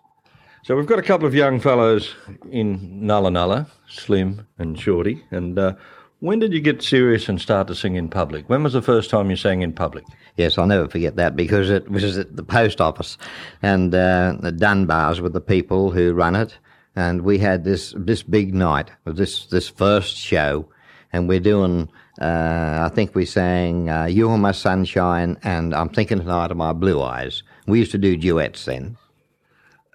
So 0.62 0.76
we've 0.76 0.86
got 0.86 0.98
a 0.98 1.02
couple 1.02 1.26
of 1.26 1.34
young 1.34 1.58
fellows 1.58 2.14
in 2.50 3.06
Nulla 3.06 3.30
Nulla, 3.30 3.66
Slim 3.88 4.46
and 4.58 4.78
Shorty. 4.78 5.24
And 5.30 5.58
uh, 5.58 5.74
when 6.18 6.38
did 6.38 6.52
you 6.52 6.60
get 6.60 6.82
serious 6.82 7.30
and 7.30 7.40
start 7.40 7.66
to 7.68 7.74
sing 7.74 7.96
in 7.96 8.10
public? 8.10 8.46
When 8.50 8.62
was 8.62 8.74
the 8.74 8.82
first 8.82 9.08
time 9.08 9.30
you 9.30 9.36
sang 9.36 9.62
in 9.62 9.72
public? 9.72 10.04
Yes, 10.36 10.58
I'll 10.58 10.66
never 10.66 10.86
forget 10.86 11.16
that 11.16 11.34
because 11.34 11.70
it 11.70 11.90
was 11.90 12.18
at 12.18 12.36
the 12.36 12.42
post 12.42 12.78
office, 12.78 13.16
and 13.62 13.94
uh, 13.94 14.36
the 14.40 14.52
Dunbars 14.52 15.20
were 15.20 15.30
the 15.30 15.40
people 15.40 15.90
who 15.92 16.12
run 16.12 16.36
it, 16.36 16.58
and 16.94 17.22
we 17.22 17.38
had 17.38 17.64
this 17.64 17.94
this 17.96 18.22
big 18.22 18.54
night, 18.54 18.90
this 19.06 19.46
this 19.46 19.68
first 19.68 20.16
show, 20.16 20.68
and 21.12 21.26
we're 21.26 21.40
doing. 21.40 21.88
Uh, 22.20 22.80
I 22.82 22.94
think 22.94 23.14
we 23.14 23.24
sang 23.24 23.88
uh, 23.88 24.04
"You 24.04 24.28
Are 24.30 24.38
My 24.38 24.52
Sunshine" 24.52 25.38
and 25.42 25.74
"I'm 25.74 25.88
Thinking 25.88 26.18
Tonight 26.18 26.50
of 26.50 26.58
My 26.58 26.74
Blue 26.74 27.00
Eyes." 27.00 27.42
We 27.66 27.78
used 27.78 27.92
to 27.92 27.98
do 27.98 28.16
duets 28.16 28.66
then. 28.66 28.98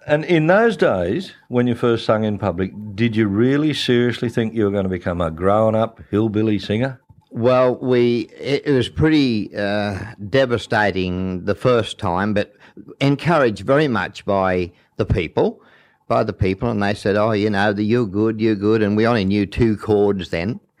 And 0.08 0.24
in 0.24 0.46
those 0.46 0.76
days, 0.76 1.32
when 1.48 1.66
you 1.66 1.74
first 1.74 2.04
sung 2.04 2.22
in 2.22 2.38
public, 2.38 2.72
did 2.94 3.16
you 3.16 3.26
really 3.26 3.74
seriously 3.74 4.28
think 4.28 4.54
you 4.54 4.64
were 4.64 4.70
going 4.70 4.84
to 4.84 4.88
become 4.88 5.20
a 5.20 5.32
grown-up 5.32 6.00
hillbilly 6.10 6.60
singer? 6.60 7.00
Well, 7.32 7.74
we 7.76 8.30
it, 8.38 8.62
it 8.66 8.72
was 8.72 8.88
pretty 8.88 9.54
uh, 9.56 9.98
devastating 10.28 11.44
the 11.44 11.56
first 11.56 11.98
time, 11.98 12.34
but 12.34 12.54
encouraged 13.00 13.66
very 13.66 13.88
much 13.88 14.24
by 14.24 14.70
the 14.96 15.04
people, 15.04 15.60
by 16.06 16.22
the 16.22 16.32
people, 16.32 16.70
and 16.70 16.80
they 16.80 16.94
said, 16.94 17.16
"Oh, 17.16 17.32
you 17.32 17.50
know, 17.50 17.72
the, 17.72 17.82
you're 17.82 18.06
good, 18.06 18.40
you're 18.40 18.54
good," 18.54 18.82
and 18.82 18.96
we 18.96 19.08
only 19.08 19.24
knew 19.24 19.44
two 19.44 19.76
chords 19.76 20.30
then. 20.30 20.60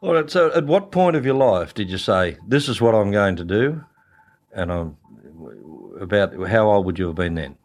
All 0.00 0.14
right. 0.14 0.30
So, 0.30 0.52
at 0.52 0.66
what 0.66 0.92
point 0.92 1.16
of 1.16 1.26
your 1.26 1.34
life 1.34 1.74
did 1.74 1.90
you 1.90 1.98
say, 1.98 2.38
"This 2.46 2.68
is 2.68 2.80
what 2.80 2.94
I'm 2.94 3.10
going 3.10 3.34
to 3.36 3.44
do," 3.44 3.84
and 4.54 4.70
I'm 4.72 4.96
about 6.00 6.34
how 6.48 6.70
old 6.70 6.86
would 6.86 6.98
you 6.98 7.06
have 7.06 7.16
been 7.16 7.34
then? 7.34 7.56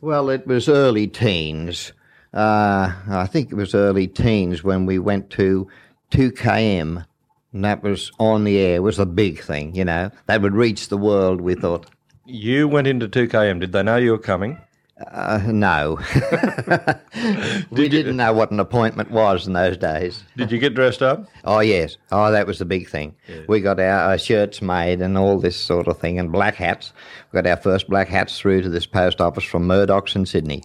Well, 0.00 0.30
it 0.30 0.46
was 0.46 0.68
early 0.68 1.06
teens. 1.06 1.92
Uh, 2.32 2.92
I 3.08 3.26
think 3.26 3.50
it 3.50 3.56
was 3.56 3.74
early 3.74 4.06
teens 4.06 4.62
when 4.64 4.86
we 4.86 4.98
went 4.98 5.30
to 5.30 5.68
2KM, 6.12 7.04
and 7.52 7.64
that 7.64 7.82
was 7.82 8.10
on 8.18 8.44
the 8.44 8.58
air. 8.58 8.76
It 8.76 8.82
was 8.82 8.98
a 8.98 9.06
big 9.06 9.40
thing, 9.40 9.74
you 9.74 9.84
know. 9.84 10.10
That 10.26 10.42
would 10.42 10.54
reach 10.54 10.88
the 10.88 10.96
world, 10.96 11.40
we 11.40 11.54
thought. 11.54 11.86
You 12.24 12.68
went 12.68 12.86
into 12.86 13.08
2KM. 13.08 13.60
Did 13.60 13.72
they 13.72 13.82
know 13.82 13.96
you 13.96 14.12
were 14.12 14.18
coming? 14.18 14.58
Uh, 15.00 15.40
no. 15.46 15.98
we 17.70 17.88
didn't 17.88 18.16
know 18.16 18.32
what 18.32 18.50
an 18.50 18.60
appointment 18.60 19.10
was 19.10 19.46
in 19.46 19.54
those 19.54 19.76
days. 19.76 20.24
Did 20.36 20.52
you 20.52 20.58
get 20.58 20.74
dressed 20.74 21.02
up? 21.02 21.26
Oh, 21.44 21.60
yes. 21.60 21.96
Oh, 22.12 22.30
that 22.30 22.46
was 22.46 22.58
the 22.58 22.64
big 22.64 22.88
thing. 22.88 23.14
We 23.48 23.60
got 23.60 23.80
our, 23.80 24.10
our 24.10 24.18
shirts 24.18 24.60
made 24.60 25.00
and 25.00 25.16
all 25.16 25.38
this 25.38 25.56
sort 25.56 25.88
of 25.88 25.98
thing, 25.98 26.18
and 26.18 26.30
black 26.30 26.56
hats. 26.56 26.92
We 27.32 27.36
got 27.40 27.48
our 27.48 27.56
first 27.56 27.88
black 27.88 28.08
hats 28.08 28.38
through 28.38 28.62
to 28.62 28.68
this 28.68 28.86
post 28.86 29.20
office 29.20 29.44
from 29.44 29.66
Murdoch's 29.66 30.14
in 30.16 30.26
Sydney. 30.26 30.62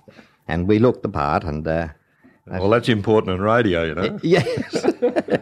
And 0.48 0.68
we 0.68 0.80
looked 0.80 1.04
the 1.04 1.10
part, 1.10 1.44
and 1.44 1.68
uh, 1.68 1.90
Well, 2.48 2.70
that's 2.70 2.90
important 2.90 3.34
in 3.36 3.42
radio, 3.42 3.84
you 3.86 3.96
know. 3.96 4.20
yes. 4.22 4.86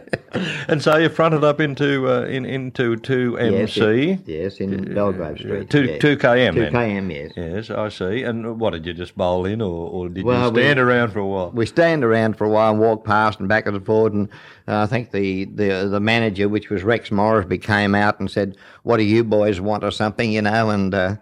And 0.66 0.82
so 0.82 0.96
you 0.96 1.08
fronted 1.10 1.44
up 1.44 1.60
into 1.60 2.08
uh, 2.08 2.22
in 2.22 2.44
into 2.44 2.96
two 2.96 3.38
MC, 3.38 4.10
in- 4.10 4.22
yes, 4.26 4.56
in 4.56 4.92
Belgrave 4.92 5.38
Street. 5.38 5.70
two 5.70 5.84
yes. 5.84 6.00
two 6.00 6.16
km. 6.16 6.54
Two 6.54 6.60
then. 6.62 6.72
km, 6.72 7.12
yes. 7.14 7.32
Yes, 7.36 7.70
I 7.70 7.88
see. 7.88 8.24
And 8.24 8.58
what 8.58 8.70
did 8.72 8.84
you 8.84 8.94
just 8.94 9.16
bowl 9.16 9.46
in, 9.46 9.60
or, 9.60 9.88
or 9.90 10.08
did 10.08 10.24
Well, 10.24 10.46
you 10.48 10.50
we- 10.52 10.62
stand 10.62 10.80
around 10.80 11.12
for 11.12 11.20
a 11.20 11.26
while? 11.26 11.52
We 11.52 11.66
stand 11.66 12.02
around 12.02 12.36
for 12.36 12.46
a 12.46 12.50
while 12.50 12.72
and 12.72 12.80
walk 12.80 13.04
past 13.04 13.38
and 13.38 13.48
back 13.48 13.66
and 13.68 13.86
forth, 13.86 14.12
and 14.12 14.28
uh, 14.66 14.78
I 14.82 14.86
think 14.86 15.12
the, 15.12 15.44
the 15.44 15.86
the 15.88 16.00
manager, 16.00 16.48
which 16.48 16.68
was 16.68 16.82
Rex 16.82 17.10
Morrisby, 17.10 17.62
came 17.62 17.94
out 17.94 18.18
and 18.18 18.28
said, 18.28 18.56
"What 18.82 18.96
do 18.96 19.04
you 19.04 19.22
boys 19.22 19.60
want 19.60 19.84
or 19.84 19.92
something?" 19.92 20.32
You 20.32 20.42
know, 20.42 20.70
and 20.70 20.92
uh, 20.92 21.16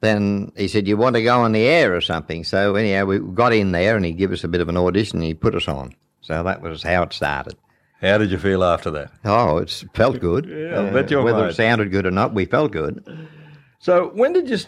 then 0.00 0.52
he 0.56 0.68
said, 0.68 0.86
"You 0.88 0.96
want 0.96 1.16
to 1.16 1.22
go 1.22 1.40
on 1.40 1.52
the 1.52 1.64
air 1.66 1.94
or 1.94 2.00
something?" 2.00 2.44
So 2.44 2.74
anyhow, 2.76 3.04
we 3.04 3.18
got 3.18 3.52
in 3.52 3.72
there, 3.72 3.96
and 3.96 4.04
he 4.04 4.12
gave 4.12 4.32
us 4.32 4.44
a 4.44 4.48
bit 4.48 4.60
of 4.60 4.68
an 4.68 4.76
audition. 4.76 5.18
and 5.18 5.26
He 5.26 5.34
put 5.34 5.54
us 5.54 5.68
on. 5.68 5.94
So 6.20 6.42
that 6.42 6.60
was 6.62 6.82
how 6.82 7.02
it 7.04 7.12
started. 7.12 7.56
How 8.00 8.16
did 8.18 8.30
you 8.30 8.38
feel 8.38 8.62
after 8.62 8.90
that? 8.92 9.10
Oh, 9.24 9.58
it 9.58 9.84
felt 9.94 10.20
good. 10.20 10.46
Uh, 10.46 10.54
Yeah, 10.56 10.88
I 10.88 10.90
bet 10.90 11.10
you 11.10 11.20
Whether 11.22 11.38
might. 11.40 11.50
it 11.50 11.54
sounded 11.56 11.90
good 11.90 12.06
or 12.06 12.10
not, 12.12 12.32
we 12.34 12.44
felt 12.44 12.70
good. 12.72 13.02
So 13.80 14.10
when 14.14 14.32
did 14.32 14.48
you 14.48 14.58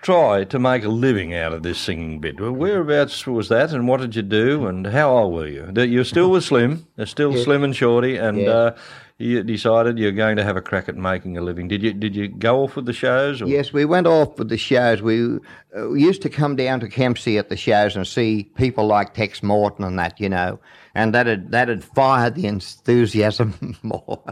try 0.00 0.44
to 0.44 0.58
make 0.58 0.84
a 0.84 0.88
living 0.88 1.32
out 1.34 1.52
of 1.52 1.62
this 1.62 1.78
singing 1.78 2.18
bit? 2.20 2.40
Well, 2.40 2.52
Whereabouts 2.52 3.24
was 3.26 3.48
that, 3.50 3.72
and 3.72 3.86
what 3.86 4.00
did 4.00 4.16
you 4.16 4.22
do, 4.22 4.66
and 4.66 4.86
how 4.86 5.16
old 5.16 5.34
were 5.34 5.46
you? 5.46 5.68
That 5.72 5.88
You're 5.88 6.04
still 6.04 6.30
with 6.30 6.44
Slim, 6.44 6.86
they're 6.96 7.06
still 7.06 7.36
Slim 7.36 7.62
and 7.62 7.74
Shorty, 7.76 8.16
and 8.16 8.38
Yeah. 8.38 8.50
uh, 8.50 8.76
you 9.22 9.42
decided 9.42 9.98
you're 9.98 10.12
going 10.12 10.36
to 10.36 10.44
have 10.44 10.56
a 10.56 10.60
crack 10.60 10.88
at 10.88 10.96
making 10.96 11.36
a 11.36 11.40
living. 11.40 11.68
Did 11.68 11.82
you 11.82 11.92
Did 11.92 12.16
you 12.16 12.28
go 12.28 12.64
off 12.64 12.76
with 12.76 12.86
the 12.86 12.92
shows? 12.92 13.40
Or? 13.40 13.46
Yes, 13.46 13.72
we 13.72 13.84
went 13.84 14.06
off 14.06 14.38
with 14.38 14.48
the 14.48 14.58
shows. 14.58 15.00
We, 15.00 15.36
uh, 15.76 15.88
we 15.90 16.02
used 16.02 16.22
to 16.22 16.28
come 16.28 16.56
down 16.56 16.80
to 16.80 16.88
Kempsey 16.88 17.38
at 17.38 17.48
the 17.48 17.56
shows 17.56 17.96
and 17.96 18.06
see 18.06 18.50
people 18.56 18.86
like 18.86 19.14
Tex 19.14 19.42
Morton 19.42 19.84
and 19.84 19.98
that, 19.98 20.20
you 20.20 20.28
know, 20.28 20.58
and 20.94 21.14
that 21.14 21.26
had 21.26 21.52
that 21.52 21.68
had 21.68 21.84
fired 21.84 22.34
the 22.34 22.46
enthusiasm 22.46 23.76
more. 23.82 24.22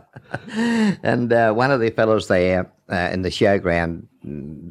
and 1.02 1.32
uh, 1.32 1.52
one 1.52 1.70
of 1.70 1.80
the 1.80 1.90
fellows 1.90 2.28
there 2.28 2.70
uh, 2.90 3.10
in 3.12 3.22
the 3.22 3.30
showground 3.30 4.06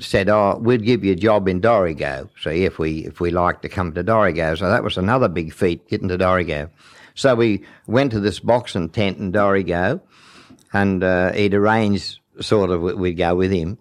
said, 0.03 0.29
"Oh, 0.29 0.59
we'd 0.61 0.83
give 0.83 1.03
you 1.03 1.13
a 1.13 1.15
job 1.15 1.47
in 1.47 1.61
Dorrigo." 1.61 2.29
So 2.39 2.49
if 2.49 2.77
we 2.77 3.05
if 3.05 3.19
we 3.19 3.31
liked 3.31 3.61
to 3.63 3.69
come 3.69 3.93
to 3.93 4.03
Dorrigo, 4.03 4.57
so 4.57 4.69
that 4.69 4.83
was 4.83 4.97
another 4.97 5.27
big 5.27 5.53
feat 5.53 5.87
getting 5.87 6.09
to 6.09 6.17
Dorrigo. 6.17 6.69
So 7.15 7.35
we 7.35 7.63
went 7.85 8.11
to 8.11 8.21
this 8.21 8.39
boxing 8.39 8.89
tent 8.89 9.17
in 9.17 9.33
Dorrigo, 9.33 9.99
and 10.73 11.03
uh, 11.03 11.31
he'd 11.33 11.53
arranged 11.53 12.19
sort 12.41 12.69
of 12.71 12.81
we'd 12.81 13.13
go 13.17 13.35
with 13.35 13.51
him. 13.51 13.77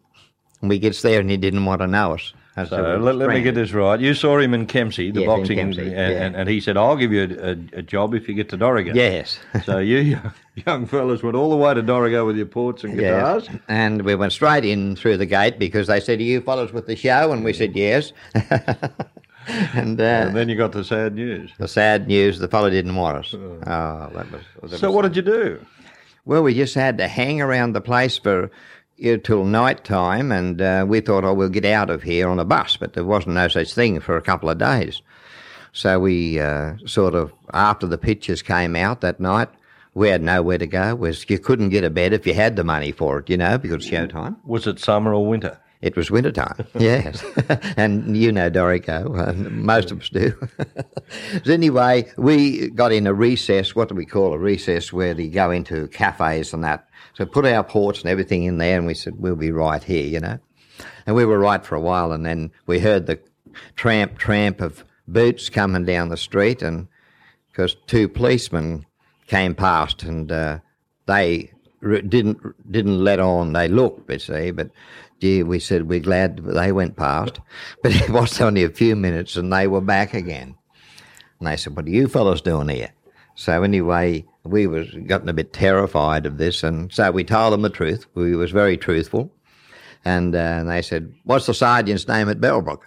And 0.61 0.69
we 0.69 0.79
gets 0.81 1.03
there 1.03 1.21
and 1.21 1.31
he 1.31 1.37
didn't 1.37 1.65
want 1.67 1.81
to 1.83 1.87
know 1.87 2.15
us. 2.15 2.33
So 2.69 2.97
let, 2.97 3.15
let 3.15 3.29
me 3.29 3.41
get 3.41 3.55
this 3.55 3.73
right. 3.73 4.01
You 4.01 4.15
saw 4.15 4.37
him 4.41 4.53
in 4.53 4.67
Kempsey, 4.67 5.13
the 5.13 5.21
Yes, 5.21 5.27
boxing, 5.29 5.59
Kempsey, 5.59 5.83
and, 5.83 5.91
yeah. 5.93 6.09
and, 6.09 6.35
and 6.35 6.49
he 6.49 6.59
said, 6.61 6.77
"I'll 6.77 6.97
give 6.97 7.13
you 7.13 7.23
a, 7.23 7.51
a, 7.53 7.79
a 7.79 7.83
job 7.83 8.15
if 8.17 8.27
you 8.29 8.35
get 8.35 8.49
to 8.49 8.59
Dorrigo." 8.59 8.93
Yes. 8.97 9.39
So 9.65 9.79
you 9.79 10.19
young 10.67 10.85
fellas 10.87 11.23
went 11.23 11.37
all 11.37 11.51
the 11.51 11.57
way 11.57 11.73
to 11.75 11.83
Dorrigo 11.85 12.27
with 12.27 12.37
your 12.37 12.47
ports 12.47 12.83
and 12.83 12.99
guitars. 12.99 13.47
Yes. 13.49 13.61
And 13.69 14.03
we 14.03 14.17
went 14.17 14.33
straight 14.33 14.65
in 14.65 14.97
through 14.97 15.19
the 15.19 15.27
gate 15.27 15.61
because 15.61 15.87
they 15.87 16.01
said, 16.01 16.19
Are 16.19 16.23
you 16.25 16.41
fellows 16.41 16.73
with 16.73 16.87
the 16.89 16.97
show? 16.97 17.31
And 17.31 17.45
we 17.45 17.53
said, 17.53 17.77
Yes. 17.77 18.13
and, 19.47 20.01
uh, 20.01 20.05
And 20.05 20.37
then 20.37 20.49
you 20.49 20.57
got 20.57 20.73
the 20.73 20.83
sad 20.85 21.15
news. 21.15 21.53
the 21.59 21.69
sad 21.69 22.09
news, 22.09 22.39
the 22.39 22.49
fellow 22.49 22.71
didn't 22.71 22.95
want 22.97 23.19
us. 23.19 23.35
Oh, 23.35 24.11
that 24.15 24.31
was. 24.33 24.43
that 24.73 24.79
So 24.79 24.89
was- 24.89 24.95
what 24.97 25.03
did 25.03 25.17
you 25.17 25.23
do? 25.23 25.65
Well, 26.29 26.43
we 26.43 26.53
just 26.53 26.75
had 26.75 26.99
to 26.99 27.09
hang 27.09 27.41
around 27.41 27.73
the 27.73 27.81
place 27.81 28.19
for 28.19 28.51
till 29.23 29.45
night 29.45 29.83
time, 29.83 30.31
and 30.31 30.61
uh, 30.61 30.85
we 30.87 31.01
thought, 31.01 31.25
oh, 31.25 31.33
we'll 31.33 31.49
get 31.49 31.65
out 31.65 31.89
of 31.89 32.03
here 32.03 32.29
on 32.29 32.39
a 32.39 32.45
bus, 32.45 32.77
but 32.77 32.93
there 32.93 33.07
wasn't 33.07 33.37
no 33.37 33.49
such 33.49 33.73
thing 33.73 33.99
for 34.01 34.15
a 34.19 34.21
couple 34.21 34.51
of 34.51 34.59
days. 34.59 35.01
So 35.73 35.99
we 35.99 36.39
uh, 36.39 36.75
sort 36.85 37.15
of, 37.15 37.33
after 37.55 37.87
the 37.87 37.97
pictures 37.97 38.43
came 38.43 38.77
out 38.77 39.01
that 39.01 39.21
night, 39.21 39.49
we 39.95 40.11
had 40.11 40.23
nowhere 40.23 40.59
to 40.59 40.67
go. 40.67 40.95
Was 40.95 41.25
you 41.31 41.39
couldn't 41.39 41.71
get 41.71 41.83
a 41.83 41.89
bed 41.89 42.13
if 42.13 42.27
you 42.27 42.35
had 42.35 42.57
the 42.57 42.65
money 42.65 42.93
for 42.93 43.21
it, 43.21 43.31
you 43.31 43.39
know, 43.39 43.57
because 43.57 43.89
showtime. 43.89 44.37
Was 44.45 44.67
it 44.67 44.79
summer 44.79 45.15
or 45.15 45.27
winter? 45.27 45.59
It 45.81 45.97
was 45.97 46.11
winter 46.11 46.33
time, 46.33 46.67
yes. 46.79 47.25
and 47.77 48.17
you 48.17 48.33
know 48.33 48.51
Dorrigo, 48.51 49.29
uh, 49.29 49.33
most 49.33 49.93
of 49.93 50.01
us 50.01 50.09
do. 50.09 50.35
so 51.45 51.53
anyway, 51.53 52.11
we 52.17 52.71
got 52.71 52.93
in 52.93 53.07
a 53.07 53.15
recess, 53.15 53.77
what 53.77 53.89
do 53.89 53.95
we 53.95 54.05
call 54.05 54.33
a 54.33 54.39
recess, 54.39 54.93
where 54.93 55.19
you 55.19 55.31
go 55.31 55.51
into 55.53 55.87
cafes 55.89 56.53
and 56.53 56.65
that. 56.65 56.89
So 57.15 57.27
put 57.27 57.45
our 57.45 57.63
ports 57.63 58.01
and 58.01 58.11
everything 58.11 58.45
in 58.45 58.59
there, 58.59 58.77
and 58.77 58.87
we 58.87 58.95
said, 58.95 59.15
we'll 59.19 59.37
be 59.37 59.53
right 59.53 59.83
here, 59.83 60.07
you 60.07 60.21
know. 60.21 60.39
And 61.07 61.15
we 61.15 61.25
were 61.25 61.39
right 61.39 61.65
for 61.65 61.77
a 61.77 61.81
while, 61.81 62.13
and 62.13 62.27
then 62.27 62.51
we 62.67 62.81
heard 62.81 63.07
the 63.07 63.21
tramp, 63.77 64.19
tramp 64.19 64.61
of 64.61 64.85
boots 65.07 65.49
coming 65.49 65.85
down 65.85 66.09
the 66.09 66.17
street, 66.17 66.61
and 66.61 66.89
because 67.51 67.77
two 67.87 68.09
policemen 68.09 68.85
came 69.29 69.55
past, 69.55 70.03
and 70.03 70.31
uh, 70.33 70.59
they 71.07 71.53
didn't 71.83 72.39
didn't 72.71 73.03
let 73.03 73.21
on. 73.21 73.53
They 73.53 73.69
looked, 73.69 74.11
you 74.11 74.19
see, 74.19 74.51
but 74.51 74.71
gee, 75.21 75.43
we 75.43 75.59
said 75.59 75.89
we're 75.89 76.01
glad 76.01 76.39
they 76.39 76.73
went 76.73 76.97
past. 76.97 77.41
But 77.83 77.95
it 77.95 78.11
was 78.11 78.41
only 78.41 78.65
a 78.65 78.71
few 78.71 78.97
minutes, 78.97 79.37
and 79.37 79.53
they 79.53 79.67
were 79.67 79.81
back 79.81 80.15
again. 80.15 80.55
And 81.39 81.49
they 81.49 81.57
said, 81.57 81.77
"What 81.77 81.87
are 81.87 81.91
you 81.91 82.09
fellows 82.09 82.41
doing 82.41 82.69
here?" 82.69 82.93
So 83.35 83.63
anyway, 83.63 84.25
we 84.45 84.67
was 84.67 84.89
gotten 85.07 85.29
a 85.29 85.33
bit 85.33 85.53
terrified 85.53 86.27
of 86.27 86.39
this, 86.39 86.63
and 86.63 86.93
so 86.93 87.11
we 87.11 87.25
told 87.25 87.53
them 87.53 87.63
the 87.63 87.71
truth. 87.71 88.07
We 88.15 88.35
was 88.35 88.51
very 88.51 88.77
truthful, 88.77 89.33
and, 90.05 90.35
uh, 90.35 90.39
and 90.39 90.69
they 90.69 90.83
said, 90.83 91.13
"What's 91.25 91.47
the 91.47 91.55
sergeant's 91.55 92.09
name 92.09 92.29
at 92.29 92.41
Bellbrook?" 92.41 92.83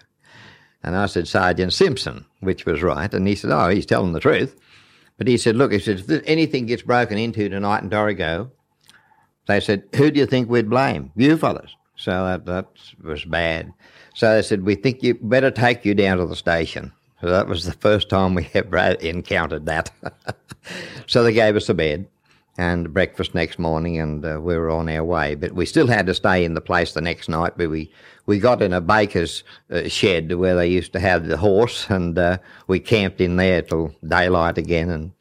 And 0.84 0.96
I 0.96 1.06
said, 1.06 1.28
Sergeant 1.28 1.74
Simpson, 1.74 2.26
which 2.40 2.66
was 2.66 2.82
right. 2.82 3.14
And 3.14 3.28
he 3.28 3.36
said, 3.36 3.52
Oh, 3.52 3.70
he's 3.70 3.86
telling 3.86 4.14
the 4.14 4.20
truth. 4.20 4.56
But 5.18 5.28
he 5.28 5.38
said, 5.38 5.56
Look, 5.56 5.72
he 5.72 5.80
said, 5.80 6.04
if 6.08 6.24
anything 6.26 6.66
gets 6.66 6.82
broken 6.82 7.18
into 7.18 7.50
tonight 7.50 7.84
in 7.84 7.90
Dorrigo, 7.90 8.50
they 9.48 9.60
said, 9.60 9.84
Who 9.96 10.10
do 10.10 10.20
you 10.20 10.26
think 10.26 10.50
we'd 10.50 10.70
blame? 10.70 11.12
You 11.16 11.38
fellas. 11.38 11.76
So 12.02 12.26
that, 12.26 12.46
that 12.46 12.68
was 13.04 13.26
bad. 13.26 13.74
So 14.16 14.36
they 14.36 14.42
said, 14.42 14.66
We 14.66 14.74
think 14.74 15.04
you 15.04 15.14
better 15.14 15.52
take 15.52 15.86
you 15.86 15.94
down 15.94 16.18
to 16.18 16.26
the 16.26 16.36
station. 16.36 16.92
So 17.22 17.30
that 17.30 17.48
was 17.48 17.66
the 17.66 17.74
first 17.74 18.10
time 18.10 18.34
we 18.34 18.50
ever 18.56 18.78
encountered 18.78 19.68
that. 19.68 19.92
so 21.08 21.24
they 21.24 21.34
gave 21.34 21.56
us 21.56 21.70
a 21.70 21.76
bed 21.76 22.08
and 22.58 22.92
breakfast 22.92 23.36
next 23.36 23.60
morning, 23.60 24.00
and 24.00 24.26
uh, 24.26 24.40
we 24.42 24.58
were 24.58 24.72
on 24.72 24.90
our 24.90 25.04
way. 25.04 25.36
But 25.36 25.52
we 25.52 25.68
still 25.68 25.88
had 25.88 26.08
to 26.08 26.16
stay 26.16 26.44
in 26.44 26.56
the 26.56 26.62
place 26.62 26.94
the 26.94 27.02
next 27.02 27.30
night. 27.30 27.54
But 27.56 27.70
we, 27.70 27.92
we 28.26 28.40
got 28.40 28.64
in 28.64 28.74
a 28.74 28.82
baker's 28.82 29.44
uh, 29.70 29.88
shed 29.88 30.34
where 30.34 30.56
they 30.56 30.68
used 30.68 30.94
to 30.94 31.00
have 31.00 31.28
the 31.28 31.38
horse, 31.38 31.88
and 31.88 32.18
uh, 32.18 32.40
we 32.66 32.80
camped 32.80 33.22
in 33.22 33.36
there 33.36 33.62
till 33.62 33.94
daylight 34.08 34.58
again. 34.58 34.90
And 34.90 35.12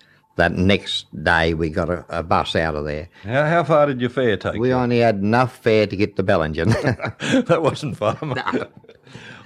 that 0.40 0.52
next 0.52 1.06
day, 1.22 1.52
we 1.52 1.68
got 1.68 1.90
a, 1.90 2.04
a 2.08 2.22
bus 2.22 2.56
out 2.56 2.74
of 2.74 2.86
there. 2.86 3.08
How, 3.24 3.44
how 3.44 3.62
far 3.64 3.86
did 3.86 4.00
your 4.00 4.08
fare 4.08 4.38
take? 4.38 4.58
We 4.58 4.68
you? 4.68 4.74
only 4.74 5.00
had 5.00 5.16
enough 5.16 5.58
fare 5.58 5.86
to 5.86 5.96
get 5.96 6.16
to 6.16 6.22
Bellingen. 6.22 6.70
that 7.46 7.62
wasn't 7.62 7.96
far. 7.98 8.18
mate. 8.22 8.42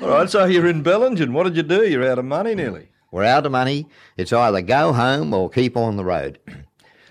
All 0.01 0.09
right, 0.09 0.31
so 0.31 0.45
you're 0.45 0.69
in 0.69 0.85
Bellingen. 0.85 1.33
What 1.33 1.45
did 1.45 1.57
you 1.57 1.65
do? 1.65 1.89
You're 1.89 2.09
out 2.09 2.21
of 2.21 2.25
money 2.25 2.55
nearly. 2.55 2.89
We're 3.11 3.25
out 3.25 3.45
of 3.45 3.53
money. 3.53 3.87
It's 4.17 4.33
either 4.33 4.63
go 4.63 4.93
home 4.93 5.35
or 5.35 5.51
keep 5.51 5.77
on 5.77 5.97
the 5.97 6.05
road. 6.05 6.39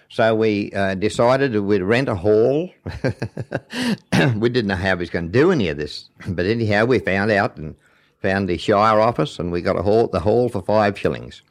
So 0.09 0.35
we 0.35 0.71
uh, 0.73 0.93
decided 0.93 1.59
we'd 1.59 1.81
rent 1.81 2.07
a 2.07 2.13
hall. 2.13 2.69
we 4.35 4.49
didn't 4.49 4.67
know 4.67 4.75
how 4.75 4.93
we 4.93 4.99
was 4.99 5.09
going 5.09 5.25
to 5.25 5.31
do 5.31 5.51
any 5.51 5.69
of 5.69 5.77
this, 5.77 6.07
but 6.27 6.45
anyhow, 6.45 6.85
we 6.85 6.99
found 6.99 7.31
out 7.31 7.57
and 7.57 7.73
found 8.21 8.47
the 8.47 8.59
Shire 8.59 8.99
office, 8.99 9.39
and 9.39 9.51
we 9.51 9.63
got 9.63 9.75
a 9.75 9.81
hall, 9.81 10.07
the 10.07 10.19
hall 10.19 10.49
for 10.49 10.61
five 10.61 10.99
shillings. 10.99 11.41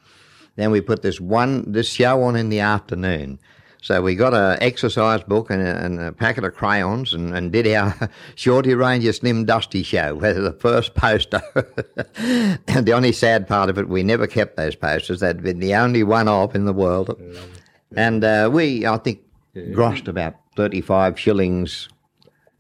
Then 0.56 0.70
we 0.70 0.80
put 0.80 1.02
this 1.02 1.20
one 1.20 1.70
this 1.70 1.90
show 1.90 2.22
on 2.22 2.36
in 2.36 2.48
the 2.48 2.60
afternoon. 2.60 3.38
So 3.82 4.00
we 4.00 4.14
got 4.14 4.32
an 4.32 4.58
exercise 4.62 5.24
book 5.24 5.50
and 5.50 5.60
a, 5.60 5.84
and 5.84 6.00
a 6.00 6.12
packet 6.12 6.44
of 6.44 6.54
crayons 6.54 7.12
and, 7.12 7.34
and, 7.34 7.50
did 7.50 7.66
our 7.66 8.08
Shorty 8.36 8.74
Ranger 8.74 9.12
Slim 9.12 9.44
Dusty 9.44 9.82
show. 9.82 10.14
Where 10.20 10.34
the 10.34 10.52
first 10.52 10.94
poster. 10.94 11.42
and 12.68 12.86
the 12.86 12.92
only 12.92 13.10
sad 13.10 13.48
part 13.48 13.68
of 13.68 13.78
it, 13.78 13.88
we 13.88 14.04
never 14.04 14.28
kept 14.28 14.56
those 14.56 14.76
posters. 14.76 15.18
They'd 15.18 15.42
been 15.42 15.58
the 15.58 15.74
only 15.74 16.04
one 16.04 16.28
off 16.28 16.54
in 16.54 16.64
the 16.64 16.72
world. 16.72 17.20
And 17.96 18.22
uh, 18.22 18.50
we, 18.52 18.86
I 18.86 18.98
think, 18.98 19.20
grossed 19.56 20.06
about 20.06 20.36
35 20.54 21.18
shillings 21.18 21.88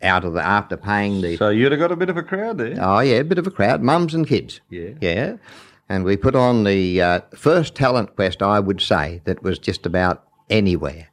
out 0.02 0.24
of 0.24 0.32
the 0.32 0.42
after 0.44 0.76
paying 0.76 1.20
the. 1.20 1.36
So 1.36 1.50
you'd 1.50 1.72
have 1.72 1.80
got 1.80 1.92
a 1.92 1.96
bit 1.96 2.10
of 2.10 2.16
a 2.16 2.22
crowd 2.22 2.58
there. 2.58 2.76
Oh 2.80 2.98
yeah, 2.98 3.16
a 3.16 3.24
bit 3.24 3.38
of 3.38 3.46
a 3.46 3.50
crowd, 3.50 3.82
mums 3.82 4.14
and 4.14 4.26
kids. 4.26 4.60
Yeah, 4.68 4.90
yeah. 5.00 5.36
And 5.92 6.04
we 6.04 6.16
put 6.16 6.34
on 6.34 6.64
the 6.64 7.02
uh, 7.02 7.20
first 7.36 7.74
talent 7.74 8.16
quest, 8.16 8.42
I 8.42 8.60
would 8.60 8.80
say, 8.80 9.20
that 9.24 9.42
was 9.42 9.58
just 9.58 9.84
about 9.84 10.24
anywhere. 10.48 11.08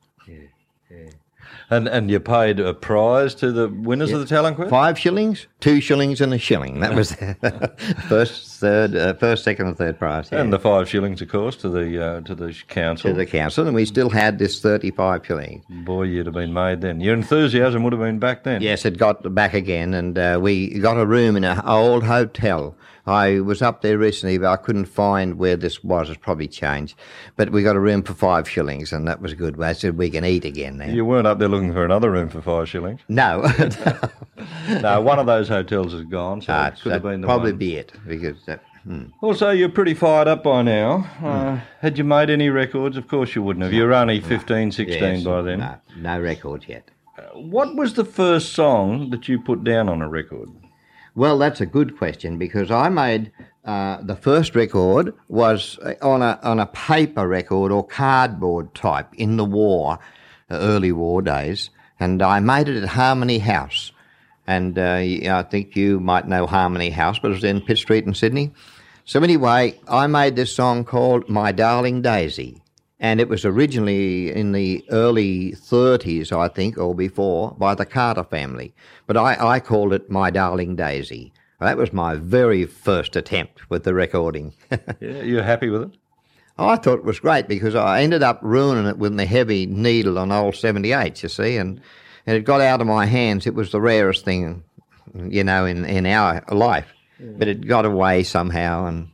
And 1.72 1.88
and 1.88 2.10
you 2.10 2.20
paid 2.20 2.60
a 2.60 2.74
prize 2.74 3.36
to 3.36 3.52
the 3.52 3.68
winners 3.68 4.12
of 4.12 4.20
the 4.22 4.26
talent 4.26 4.56
quest. 4.56 4.72
Five 4.72 4.98
shillings, 4.98 5.46
two 5.60 5.80
shillings, 5.82 6.20
and 6.20 6.34
a 6.34 6.40
shilling. 6.40 6.80
That 6.80 6.96
was 6.96 7.12
first, 8.10 8.60
third, 8.60 8.96
uh, 8.96 9.14
first, 9.14 9.44
second, 9.44 9.68
and 9.68 9.78
third 9.78 10.00
prize. 10.00 10.30
Yeah. 10.32 10.42
And 10.42 10.52
the 10.52 10.58
five 10.58 10.90
shillings, 10.90 11.22
of 11.22 11.30
course, 11.30 11.56
to 11.58 11.70
the 11.70 12.04
uh, 12.04 12.22
to 12.22 12.34
the 12.34 12.56
council. 12.70 13.12
To 13.12 13.16
the 13.16 13.28
council, 13.28 13.68
and 13.68 13.76
we 13.76 13.86
still 13.86 14.10
had 14.10 14.40
this 14.40 14.60
thirty-five 14.62 15.24
shillings. 15.28 15.64
Boy, 15.70 16.04
you'd 16.04 16.26
have 16.26 16.34
been 16.34 16.54
made 16.54 16.82
then. 16.82 17.02
Your 17.02 17.14
enthusiasm 17.14 17.84
would 17.84 17.94
have 17.94 18.02
been 18.02 18.18
back 18.18 18.46
then. 18.46 18.64
Yes, 18.64 18.84
it 18.84 18.98
got 18.98 19.36
back 19.36 19.54
again, 19.54 19.94
and 19.94 20.18
uh, 20.18 20.40
we 20.42 20.80
got 20.80 20.98
a 20.98 21.06
room 21.06 21.36
in 21.36 21.44
an 21.44 21.62
old 21.66 22.06
hotel 22.06 22.76
I 23.06 23.40
was 23.40 23.62
up 23.62 23.82
there 23.82 23.98
recently, 23.98 24.38
but 24.38 24.52
I 24.52 24.56
couldn't 24.58 24.86
find 24.86 25.38
where 25.38 25.56
this 25.56 25.84
was. 25.84 26.10
It's 26.10 26.20
probably 26.20 26.48
changed. 26.48 26.96
But 27.36 27.52
we 27.52 27.64
got 27.64 27.76
a 27.76 27.80
room 27.80 28.04
for 28.04 28.14
five 28.14 28.48
shillings, 28.48 28.92
and 28.94 29.08
that 29.08 29.22
was 29.22 29.34
a 29.34 29.36
good. 29.36 29.62
I 29.62 29.74
said 29.74 29.98
we 29.98 30.10
can 30.10 30.26
eat 30.26 30.46
again 30.46 30.78
now. 30.78 30.86
You 30.86 31.06
weren't 31.06 31.28
up 31.28 31.40
there 31.40 31.50
looking 31.50 31.74
for 31.74 31.86
another 31.86 32.12
room 32.12 32.30
for 32.30 32.42
five 32.42 32.70
shillings? 32.70 33.02
No. 33.08 33.42
no, 34.82 35.02
one 35.02 35.20
of 35.20 35.26
those 35.26 35.48
hotels 35.48 35.94
is 35.94 36.06
gone, 36.06 36.42
so 36.42 36.54
it 36.54 36.80
could 36.82 36.92
have 36.92 37.04
been 37.04 37.22
the 37.22 37.28
probably 37.28 37.52
one. 37.52 37.60
be 37.60 37.76
it 37.78 37.92
because. 38.08 38.38
That, 38.46 38.64
hmm. 38.84 39.06
Also, 39.22 39.52
you're 39.52 39.70
pretty 39.70 39.94
fired 39.94 40.28
up 40.28 40.44
by 40.44 40.62
now. 40.62 41.00
Hmm. 41.00 41.26
Uh, 41.26 41.60
had 41.82 41.98
you 41.98 42.04
made 42.04 42.30
any 42.30 42.50
records? 42.50 42.98
Of 42.98 43.08
course 43.08 43.36
you 43.36 43.44
wouldn't 43.44 43.64
have. 43.64 43.74
You 43.74 43.84
were 43.84 43.94
only 43.94 44.20
15, 44.22 44.72
16 44.72 45.02
yes, 45.02 45.24
by 45.24 45.42
then. 45.42 45.60
No, 45.60 45.76
no 45.98 46.20
records 46.20 46.68
yet. 46.68 46.90
Uh, 47.18 47.40
what 47.40 47.76
was 47.76 47.96
the 47.96 48.06
first 48.06 48.54
song 48.54 49.10
that 49.10 49.28
you 49.28 49.40
put 49.40 49.64
down 49.64 49.90
on 49.90 50.02
a 50.02 50.10
record? 50.10 50.50
Well, 51.16 51.38
that's 51.38 51.62
a 51.62 51.66
good 51.66 51.98
question 51.98 52.38
because 52.38 52.72
I 52.72 52.90
made 52.90 53.32
uh, 53.66 54.02
the 54.02 54.16
first 54.16 54.56
record 54.56 55.14
was 55.28 55.78
on 56.02 56.22
a 56.22 56.40
on 56.44 56.60
a 56.60 56.66
paper 56.68 57.28
record 57.28 57.72
or 57.72 57.86
cardboard 57.86 58.74
type 58.74 59.14
in 59.16 59.38
the 59.38 59.46
war, 59.46 60.00
early 60.50 60.92
war 60.92 61.22
days, 61.22 61.70
and 62.00 62.22
I 62.22 62.40
made 62.40 62.70
it 62.70 62.82
at 62.82 62.90
Harmony 62.90 63.40
House, 63.40 63.92
and 64.48 64.80
uh, 64.80 64.96
I 64.96 65.46
think 65.50 65.76
you 65.76 66.00
might 66.00 66.28
know 66.28 66.48
Harmony 66.48 66.90
House, 66.90 67.20
but 67.20 67.32
it 67.32 67.36
was 67.36 67.44
in 67.44 67.62
Pitt 67.62 67.78
Street 67.78 68.06
in 68.06 68.14
Sydney. 68.14 68.54
So 69.06 69.22
anyway, 69.22 69.80
I 69.88 70.08
made 70.08 70.36
this 70.36 70.56
song 70.56 70.86
called 70.86 71.28
"My 71.30 71.52
Darling 71.52 72.02
Daisy." 72.02 72.59
And 73.00 73.22
it 73.22 73.30
was 73.30 73.46
originally 73.46 74.32
in 74.32 74.52
the 74.52 74.84
early 74.90 75.54
30s, 75.54 76.32
I 76.32 76.50
think, 76.50 76.78
or 76.78 76.94
before, 76.94 77.56
by 77.58 77.74
the 77.74 77.86
Carter 77.86 78.26
family. 78.26 78.74
But 79.08 79.16
I, 79.16 79.56
I 79.56 79.60
called 79.60 79.94
it 79.94 80.10
My 80.10 80.30
Darling 80.30 80.76
Daisy. 80.76 81.32
That 81.60 81.78
was 81.78 81.94
my 81.94 82.16
very 82.16 82.66
first 82.66 83.16
attempt 83.16 83.70
with 83.70 83.84
the 83.84 83.94
recording. 83.94 84.54
yeah, 85.00 85.22
you're 85.24 85.44
happy 85.44 85.70
with 85.70 85.84
it? 85.84 85.92
I 86.58 86.76
thought 86.76 87.00
it 87.00 87.06
was 87.06 87.20
great 87.20 87.48
because 87.48 87.76
I 87.76 88.02
ended 88.02 88.22
up 88.22 88.40
ruining 88.42 88.86
it 88.86 88.98
with 88.98 89.16
the 89.16 89.26
heavy 89.26 89.66
needle 89.66 90.20
on 90.20 90.32
old 90.32 90.56
78, 90.56 91.24
you 91.24 91.30
see, 91.30 91.56
and, 91.58 91.80
and 92.26 92.36
it 92.36 92.42
got 92.42 92.60
out 92.60 92.82
of 92.82 92.88
my 92.88 93.06
hands. 93.06 93.48
It 93.48 93.56
was 93.56 93.72
the 93.72 93.80
rarest 93.80 94.26
thing, 94.26 94.64
you 95.16 95.44
know, 95.44 95.66
in, 95.66 95.86
in 95.86 96.06
our 96.06 96.44
life. 96.50 96.88
Yeah. 97.18 97.32
But 97.38 97.48
it 97.48 97.68
got 97.68 97.86
away 97.86 98.24
somehow, 98.24 98.86
and 98.86 99.10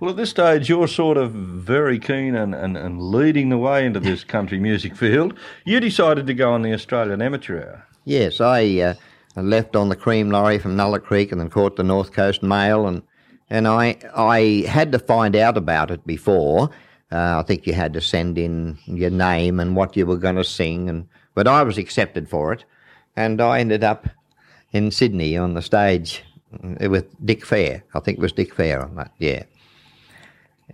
well, 0.00 0.10
at 0.10 0.16
this 0.16 0.30
stage, 0.30 0.68
you're 0.68 0.88
sort 0.88 1.16
of 1.16 1.32
very 1.32 1.98
keen 1.98 2.34
and, 2.34 2.54
and, 2.54 2.76
and 2.76 3.00
leading 3.00 3.48
the 3.48 3.58
way 3.58 3.86
into 3.86 4.00
this 4.00 4.24
country 4.24 4.58
music 4.58 4.94
field. 4.94 5.34
You 5.64 5.80
decided 5.80 6.26
to 6.26 6.34
go 6.34 6.52
on 6.52 6.62
the 6.62 6.72
Australian 6.72 7.22
Amateur 7.22 7.62
Hour. 7.62 7.86
Yes, 8.04 8.40
I 8.40 8.78
uh, 8.78 8.94
left 9.36 9.74
on 9.74 9.88
the 9.88 9.96
cream 9.96 10.30
lorry 10.30 10.58
from 10.58 10.76
Nulla 10.76 11.00
Creek 11.00 11.32
and 11.32 11.40
then 11.40 11.50
caught 11.50 11.76
the 11.76 11.82
North 11.82 12.12
Coast 12.12 12.42
Mail, 12.42 12.86
and 12.86 13.02
and 13.50 13.66
I 13.66 13.96
I 14.14 14.64
had 14.68 14.92
to 14.92 14.98
find 14.98 15.34
out 15.34 15.56
about 15.56 15.90
it 15.90 16.06
before. 16.06 16.70
Uh, 17.10 17.38
I 17.38 17.42
think 17.42 17.66
you 17.66 17.72
had 17.72 17.92
to 17.94 18.00
send 18.00 18.36
in 18.36 18.78
your 18.86 19.10
name 19.10 19.60
and 19.60 19.76
what 19.76 19.96
you 19.96 20.06
were 20.06 20.16
going 20.16 20.36
to 20.36 20.44
sing, 20.44 20.88
and 20.88 21.08
but 21.34 21.48
I 21.48 21.62
was 21.62 21.78
accepted 21.78 22.28
for 22.28 22.52
it, 22.52 22.64
and 23.16 23.40
I 23.40 23.60
ended 23.60 23.82
up 23.82 24.08
in 24.72 24.90
Sydney 24.90 25.36
on 25.36 25.54
the 25.54 25.62
stage 25.62 26.22
with 26.80 27.06
Dick 27.24 27.44
Fair. 27.44 27.82
I 27.94 28.00
think 28.00 28.18
it 28.18 28.22
was 28.22 28.32
Dick 28.32 28.54
Fair 28.54 28.82
on 28.82 28.94
that. 28.96 29.12
Yeah. 29.18 29.44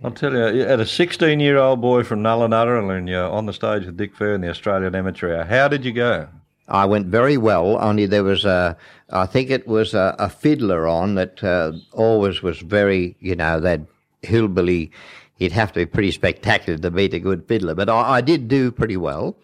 I'll 0.03 0.11
tell 0.11 0.33
you, 0.33 0.63
at 0.63 0.81
a 0.81 0.85
16 0.85 1.39
year 1.39 1.57
old 1.57 1.79
boy 1.79 2.03
from 2.03 2.21
Nulla 2.21 2.45
and 2.45 3.07
you're 3.07 3.29
on 3.29 3.45
the 3.45 3.53
stage 3.53 3.85
with 3.85 3.95
Dick 3.95 4.13
Fair 4.13 4.35
in 4.35 4.41
the 4.41 4.49
Australian 4.49 4.95
Amateur 4.95 5.33
Hour, 5.33 5.45
how 5.45 5.69
did 5.69 5.85
you 5.85 5.93
go? 5.93 6.27
I 6.67 6.85
went 6.85 7.07
very 7.07 7.37
well, 7.37 7.77
only 7.81 8.05
there 8.05 8.23
was 8.23 8.43
a, 8.43 8.75
I 9.09 9.25
think 9.25 9.49
it 9.49 9.65
was 9.65 9.93
a, 9.93 10.13
a 10.19 10.29
fiddler 10.29 10.87
on 10.89 11.15
that 11.15 11.41
uh, 11.41 11.71
always 11.93 12.41
was 12.41 12.59
very, 12.59 13.15
you 13.21 13.35
know, 13.35 13.61
that 13.61 13.81
hillbilly, 14.21 14.91
he'd 15.37 15.53
have 15.53 15.71
to 15.73 15.79
be 15.79 15.85
pretty 15.85 16.11
spectacular 16.11 16.77
to 16.79 16.91
beat 16.91 17.13
a 17.13 17.19
good 17.19 17.47
fiddler, 17.47 17.73
but 17.73 17.89
I, 17.89 18.15
I 18.15 18.21
did 18.21 18.49
do 18.49 18.71
pretty 18.71 18.97
well. 18.97 19.37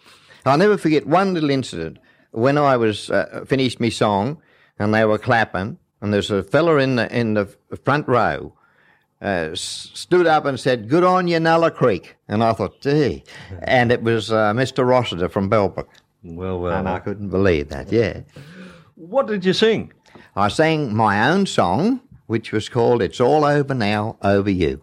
I'll 0.45 0.58
never 0.58 0.78
forget 0.78 1.08
one 1.08 1.34
little 1.34 1.52
incident. 1.52 2.00
When 2.32 2.58
I 2.58 2.76
was 2.76 3.10
uh, 3.10 3.45
finished 3.48 3.80
my 3.80 3.89
song 3.89 4.41
and 4.78 4.93
they 4.93 5.06
were 5.06 5.17
clapping, 5.17 5.78
and 6.02 6.13
there's 6.13 6.32
a 6.32 6.43
fella 6.43 6.78
in 6.78 6.98
the, 6.98 7.17
in 7.17 7.34
the 7.36 7.45
front 7.84 8.08
row 8.10 8.54
uh, 9.21 9.49
stood 9.53 10.27
up 10.27 10.45
and 10.45 10.60
said, 10.60 10.89
Good 10.89 11.03
on 11.03 11.27
you, 11.27 11.39
Nulla 11.39 11.71
Creek. 11.71 12.15
And 12.27 12.43
I 12.43 12.53
thought, 12.53 12.82
gee. 12.82 13.23
And 13.63 13.91
it 13.91 14.01
was 14.01 14.32
uh, 14.32 14.53
Mr. 14.53 14.88
Rossiter 14.88 15.29
from 15.29 15.49
Bellbrook. 15.49 15.88
Well, 16.23 16.60
well. 16.60 16.77
And 16.77 16.88
I 16.88 16.99
couldn't 16.99 17.29
believe 17.29 17.69
that, 17.69 17.91
yeah. 17.91 18.21
What 18.95 19.27
did 19.27 19.45
you 19.45 19.53
sing? 19.53 19.93
I 20.36 20.49
sang 20.49 20.95
my 20.95 21.29
own 21.29 21.45
song, 21.45 22.01
which 22.27 22.51
was 22.51 22.69
called 22.69 23.01
It's 23.01 23.19
All 23.19 23.45
Over 23.45 23.73
Now, 23.73 24.17
Over 24.21 24.49
You. 24.49 24.82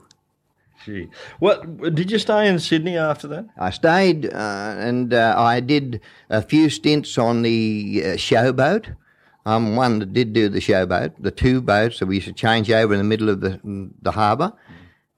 Gee. 0.85 1.09
What, 1.41 1.95
did 1.95 2.11
you 2.11 2.19
stay 2.19 2.49
in 2.49 2.59
Sydney 2.61 2.97
after 2.97 3.27
that? 3.29 3.47
I 3.59 3.71
stayed 3.71 4.27
uh, 4.33 4.75
and 4.79 5.13
uh, 5.13 5.35
I 5.37 5.61
did 5.61 6.01
a 6.31 6.41
few 6.41 6.71
stints 6.71 7.19
on 7.19 7.43
the 7.43 8.03
uh, 8.05 8.09
showboat 8.11 8.95
I'm 9.47 9.77
one 9.77 10.01
that 10.01 10.13
did 10.13 10.33
do 10.33 10.49
the 10.49 10.59
showboat, 10.59 11.15
the 11.21 11.31
two 11.31 11.61
boats 11.61 12.01
that 12.01 12.07
we 12.07 12.17
used 12.17 12.27
to 12.27 12.33
change 12.33 12.69
over 12.69 12.93
in 12.93 12.99
the 12.99 13.05
middle 13.05 13.29
of 13.29 13.41
the 13.41 13.61
the 14.03 14.11
harbour, 14.11 14.53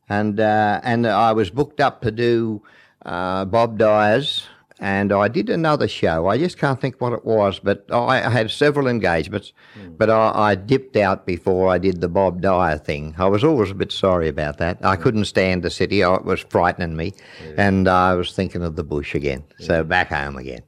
and 0.09 0.38
uh, 0.38 0.81
and 0.85 1.07
I 1.07 1.33
was 1.33 1.49
booked 1.49 1.81
up 1.81 2.03
to 2.03 2.11
do 2.11 2.62
uh, 3.07 3.47
Bob 3.47 3.79
Dyer's, 3.79 4.47
and 4.79 5.12
I 5.12 5.29
did 5.29 5.49
another 5.49 5.88
show. 5.88 6.27
I 6.27 6.37
just 6.37 6.59
can't 6.59 6.79
think 6.79 7.01
what 7.01 7.14
it 7.14 7.25
was, 7.25 7.59
but 7.59 7.87
I, 7.91 8.23
I 8.23 8.29
had 8.29 8.51
several 8.51 8.87
engagements, 8.87 9.55
mm. 9.75 9.97
but 9.97 10.11
I, 10.11 10.51
I, 10.51 10.55
dipped 10.57 10.97
out 10.97 11.25
before 11.25 11.71
I 11.71 11.79
did 11.79 12.03
the 12.03 12.09
Bob 12.09 12.43
Dyer 12.43 12.77
thing. 12.77 13.14
I 13.17 13.29
was 13.29 13.43
always 13.43 13.71
a 13.71 13.75
bit 13.75 13.93
sorry 13.93 14.29
about 14.29 14.59
that. 14.59 14.85
I 14.85 14.97
couldn't 14.97 15.25
stand 15.25 15.62
the 15.62 15.71
city; 15.71 16.03
it 16.03 16.25
was 16.27 16.41
frightening 16.51 16.97
me, 16.97 17.14
yeah. 17.43 17.55
and 17.57 17.88
I 17.88 18.12
was 18.12 18.35
thinking 18.35 18.62
of 18.62 18.77
the 18.77 18.85
bush 18.85 19.14
again. 19.14 19.43
Yeah. 19.59 19.67
So 19.67 19.85
back 19.85 20.09
home 20.09 20.37
again. 20.37 20.64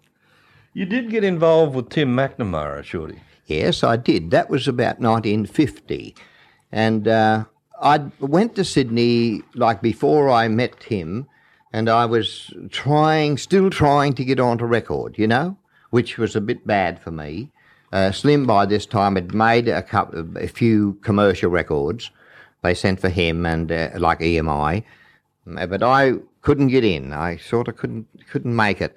You 0.72 0.86
did 0.86 1.10
get 1.10 1.24
involved 1.24 1.74
with 1.74 1.90
Tim 1.90 2.16
McNamara, 2.16 2.84
Shorty. 2.84 3.20
Yes, 3.50 3.82
I 3.82 3.96
did. 3.96 4.30
That 4.30 4.48
was 4.48 4.68
about 4.68 5.00
1950. 5.00 6.14
And 6.70 7.08
uh, 7.08 7.46
I 7.82 7.98
went 8.20 8.54
to 8.54 8.64
Sydney 8.64 9.42
like 9.56 9.82
before 9.82 10.30
I 10.30 10.46
met 10.46 10.84
him, 10.84 11.26
and 11.72 11.88
I 11.88 12.06
was 12.06 12.54
trying, 12.70 13.38
still 13.38 13.68
trying 13.68 14.12
to 14.14 14.24
get 14.24 14.38
onto 14.38 14.64
record, 14.66 15.18
you 15.18 15.26
know, 15.26 15.56
which 15.90 16.16
was 16.16 16.36
a 16.36 16.40
bit 16.40 16.64
bad 16.64 17.00
for 17.02 17.10
me. 17.10 17.50
Uh, 17.92 18.12
Slim 18.12 18.46
by 18.46 18.66
this 18.66 18.86
time 18.86 19.16
had 19.16 19.34
made 19.34 19.66
a 19.66 19.82
couple, 19.82 20.36
a 20.36 20.46
few 20.46 20.94
commercial 21.02 21.50
records. 21.50 22.12
They 22.62 22.74
sent 22.74 23.00
for 23.00 23.08
him 23.08 23.44
and 23.46 23.72
uh, 23.72 23.90
like 23.96 24.20
EMI, 24.20 24.84
but 25.44 25.82
I 25.82 26.12
couldn't 26.42 26.68
get 26.68 26.84
in. 26.84 27.12
I 27.12 27.36
sort 27.36 27.68
of 27.68 27.76
couldn't 27.76 28.06
couldn't 28.30 28.54
make 28.54 28.80
it, 28.80 28.94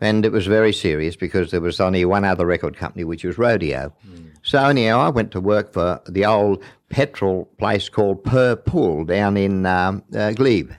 and 0.00 0.24
it 0.24 0.32
was 0.32 0.46
very 0.46 0.72
serious 0.72 1.16
because 1.16 1.50
there 1.50 1.60
was 1.60 1.80
only 1.80 2.04
one 2.04 2.24
other 2.24 2.46
record 2.46 2.76
company, 2.76 3.04
which 3.04 3.24
was 3.24 3.38
Rodeo. 3.38 3.92
Mm. 4.06 4.30
So 4.42 4.64
anyhow, 4.64 5.00
I 5.00 5.08
went 5.08 5.30
to 5.32 5.40
work 5.40 5.72
for 5.72 6.00
the 6.06 6.24
old 6.24 6.62
petrol 6.90 7.46
place 7.58 7.88
called 7.88 8.22
Purr-Pull 8.24 9.06
down 9.06 9.36
in 9.36 9.66
um, 9.66 10.02
uh, 10.14 10.32
Glebe. 10.32 10.72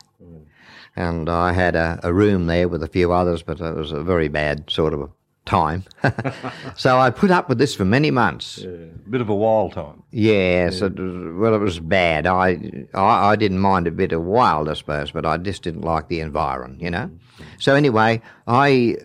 And 0.98 1.28
I 1.30 1.52
had 1.52 1.76
a, 1.76 2.00
a 2.04 2.14
room 2.14 2.48
there 2.48 2.70
with 2.70 2.82
a 2.82 2.88
few 2.88 3.12
others, 3.12 3.44
but 3.44 3.60
it 3.60 3.76
was 3.76 3.92
a 3.92 4.02
very 4.02 4.30
bad 4.30 4.70
sort 4.70 4.94
of 4.94 5.10
time. 5.46 5.84
so 6.76 7.00
I 7.00 7.10
put 7.10 7.32
up 7.32 7.48
with 7.50 7.58
this 7.58 7.76
for 7.76 7.86
many 7.86 8.12
months. 8.12 8.60
Yeah, 8.60 8.70
bit 9.10 9.22
of 9.22 9.30
a 9.30 9.36
wild 9.36 9.74
time. 9.74 10.04
Yes, 10.12 10.82
it 10.82 11.00
was, 11.00 11.36
well, 11.36 11.54
it 11.54 11.60
was 11.60 11.80
bad. 11.80 12.28
I, 12.28 12.88
I 12.94 13.32
I 13.32 13.36
didn't 13.36 13.60
mind 13.60 13.88
a 13.88 13.92
bit 13.92 14.12
of 14.12 14.24
wild, 14.24 14.70
I 14.70 14.74
suppose, 14.74 15.12
but 15.12 15.26
I 15.26 15.38
just 15.38 15.64
didn't 15.64 15.82
like 15.82 16.08
the 16.08 16.20
environment, 16.20 16.82
you 16.82 16.90
know. 16.90 17.12
So 17.60 17.76
anyway, 17.76 18.22
I 18.48 18.98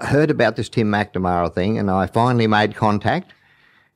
heard 0.00 0.30
about 0.30 0.56
this 0.56 0.68
Tim 0.68 0.90
McNamara 0.90 1.54
thing, 1.54 1.78
and 1.78 1.90
I 1.90 2.06
finally 2.06 2.46
made 2.46 2.74
contact, 2.74 3.32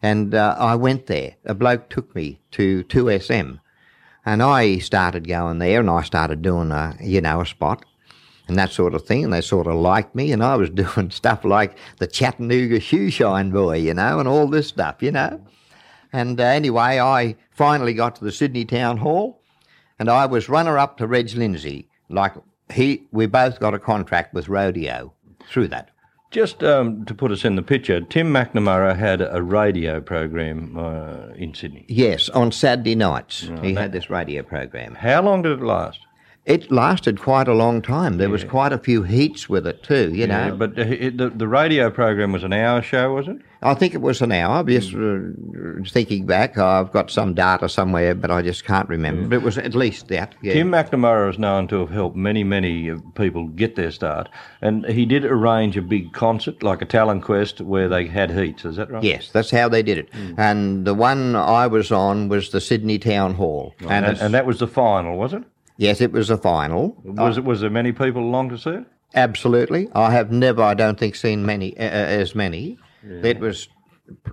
and 0.02 0.34
uh, 0.34 0.56
I 0.58 0.76
went 0.76 1.06
there. 1.06 1.36
A 1.44 1.54
bloke 1.54 1.88
took 1.88 2.14
me 2.14 2.40
to 2.52 2.84
2SM, 2.84 3.60
and 4.24 4.42
I 4.42 4.78
started 4.78 5.26
going 5.26 5.58
there, 5.58 5.80
and 5.80 5.90
I 5.90 6.02
started 6.02 6.42
doing 6.42 6.70
a 6.70 6.96
you 7.00 7.20
know 7.20 7.40
a 7.40 7.46
spot 7.46 7.84
and 8.48 8.58
that 8.58 8.70
sort 8.70 8.94
of 8.94 9.04
thing. 9.06 9.24
And 9.24 9.32
they 9.32 9.40
sort 9.40 9.66
of 9.66 9.74
liked 9.74 10.14
me, 10.14 10.32
and 10.32 10.42
I 10.42 10.56
was 10.56 10.70
doing 10.84 11.10
stuff 11.10 11.44
like 11.44 11.76
the 11.98 12.06
Chattanooga 12.06 12.80
Shoe 12.80 13.10
Shine 13.10 13.50
Boy, 13.50 13.78
you 13.78 13.94
know, 13.94 14.18
and 14.18 14.28
all 14.28 14.46
this 14.46 14.68
stuff, 14.68 15.02
you 15.02 15.12
know. 15.12 15.40
And 16.12 16.40
uh, 16.40 16.44
anyway, 16.44 17.00
I 17.00 17.36
finally 17.50 17.94
got 17.94 18.16
to 18.16 18.24
the 18.24 18.32
Sydney 18.32 18.64
Town 18.64 18.98
Hall, 18.98 19.40
and 19.98 20.08
I 20.08 20.26
was 20.26 20.48
runner 20.48 20.78
up 20.78 20.98
to 20.98 21.06
Reg 21.06 21.34
Lindsay. 21.34 21.88
Like 22.08 22.34
he, 22.72 23.06
we 23.12 23.26
both 23.26 23.60
got 23.60 23.74
a 23.74 23.78
contract 23.78 24.34
with 24.34 24.48
Rodeo 24.48 25.12
through 25.48 25.68
that. 25.68 25.90
Just 26.30 26.62
um, 26.64 27.04
to 27.06 27.14
put 27.14 27.30
us 27.30 27.44
in 27.44 27.54
the 27.56 27.62
picture, 27.62 28.00
Tim 28.00 28.32
McNamara 28.32 28.96
had 28.96 29.20
a 29.22 29.42
radio 29.42 30.00
program 30.00 30.76
uh, 30.76 31.28
in 31.36 31.54
Sydney. 31.54 31.84
Yes, 31.88 32.28
on 32.30 32.50
Saturday 32.50 32.94
nights 32.94 33.48
he 33.62 33.74
had 33.74 33.92
this 33.92 34.10
radio 34.10 34.42
program. 34.42 34.96
How 34.96 35.22
long 35.22 35.42
did 35.42 35.60
it 35.60 35.64
last? 35.64 36.00
It 36.46 36.70
lasted 36.70 37.18
quite 37.20 37.48
a 37.48 37.54
long 37.54 37.82
time. 37.82 38.18
There 38.18 38.30
was 38.30 38.44
quite 38.44 38.72
a 38.72 38.78
few 38.78 39.02
heats 39.02 39.48
with 39.48 39.66
it 39.66 39.82
too, 39.82 40.12
you 40.14 40.28
know. 40.28 40.46
Yeah, 40.46 40.50
but 40.52 40.76
the, 40.76 41.06
it- 41.06 41.18
the, 41.18 41.28
the 41.30 41.48
radio 41.48 41.90
program 41.90 42.30
was 42.30 42.44
an 42.44 42.52
hour 42.52 42.82
show, 42.82 43.12
was 43.14 43.26
it? 43.26 43.38
I 43.62 43.74
think 43.74 43.94
it 43.94 44.00
was 44.00 44.22
an 44.22 44.30
hour. 44.30 44.62
Just 44.62 44.94
uh, 44.94 45.18
thinking 45.90 46.24
back, 46.24 46.56
I've 46.56 46.92
got 46.92 47.10
some 47.10 47.34
data 47.34 47.68
somewhere, 47.68 48.14
but 48.14 48.30
I 48.30 48.42
just 48.42 48.64
can't 48.64 48.88
remember. 48.88 49.26
But 49.26 49.36
it 49.36 49.42
was 49.42 49.58
at 49.58 49.74
least 49.74 50.06
that. 50.08 50.36
Yeah. 50.40 50.52
Tim 50.52 50.70
McNamara 50.70 51.30
is 51.30 51.38
known 51.38 51.66
to 51.68 51.80
have 51.80 51.90
helped 51.90 52.14
many, 52.16 52.44
many 52.44 52.90
uh, 52.90 52.98
people 53.16 53.48
get 53.48 53.74
their 53.74 53.90
start, 53.90 54.28
and 54.62 54.86
he 54.86 55.04
did 55.04 55.24
arrange 55.24 55.76
a 55.76 55.82
big 55.82 56.12
concert, 56.12 56.62
like 56.62 56.80
a 56.80 56.84
talent 56.86 57.24
quest, 57.24 57.60
where 57.60 57.88
they 57.88 58.06
had 58.06 58.30
heats. 58.30 58.64
Is 58.64 58.76
that 58.76 58.88
right? 58.88 59.02
Yes, 59.02 59.30
that's 59.32 59.50
how 59.50 59.68
they 59.68 59.82
did 59.82 59.98
it. 59.98 60.10
And 60.38 60.84
the 60.86 60.94
one 60.94 61.34
I 61.34 61.66
was 61.66 61.90
on 61.90 62.28
was 62.28 62.50
the 62.50 62.60
Sydney 62.60 63.00
Town 63.00 63.34
Hall. 63.34 63.74
And, 63.80 64.06
And, 64.06 64.18
and, 64.20 64.34
that 64.34 64.46
was 64.46 64.60
the 64.60 64.68
final, 64.68 65.18
was 65.18 65.32
it? 65.32 65.42
Yes, 65.76 66.00
it 66.00 66.12
was 66.12 66.30
a 66.30 66.36
final. 66.36 66.96
Was 67.04 67.38
it? 67.38 67.44
Was 67.44 67.60
there 67.60 67.70
many 67.70 67.92
people 67.92 68.22
along 68.22 68.50
to 68.50 68.58
see 68.58 68.70
it? 68.70 68.84
Absolutely. 69.14 69.88
I 69.94 70.10
have 70.10 70.30
never, 70.30 70.62
I 70.62 70.74
don't 70.74 70.98
think, 70.98 71.14
seen 71.14 71.46
many 71.46 71.76
uh, 71.78 71.84
uh, 71.84 71.86
as 71.86 72.34
many. 72.34 72.78
It 73.02 73.38
was 73.40 73.68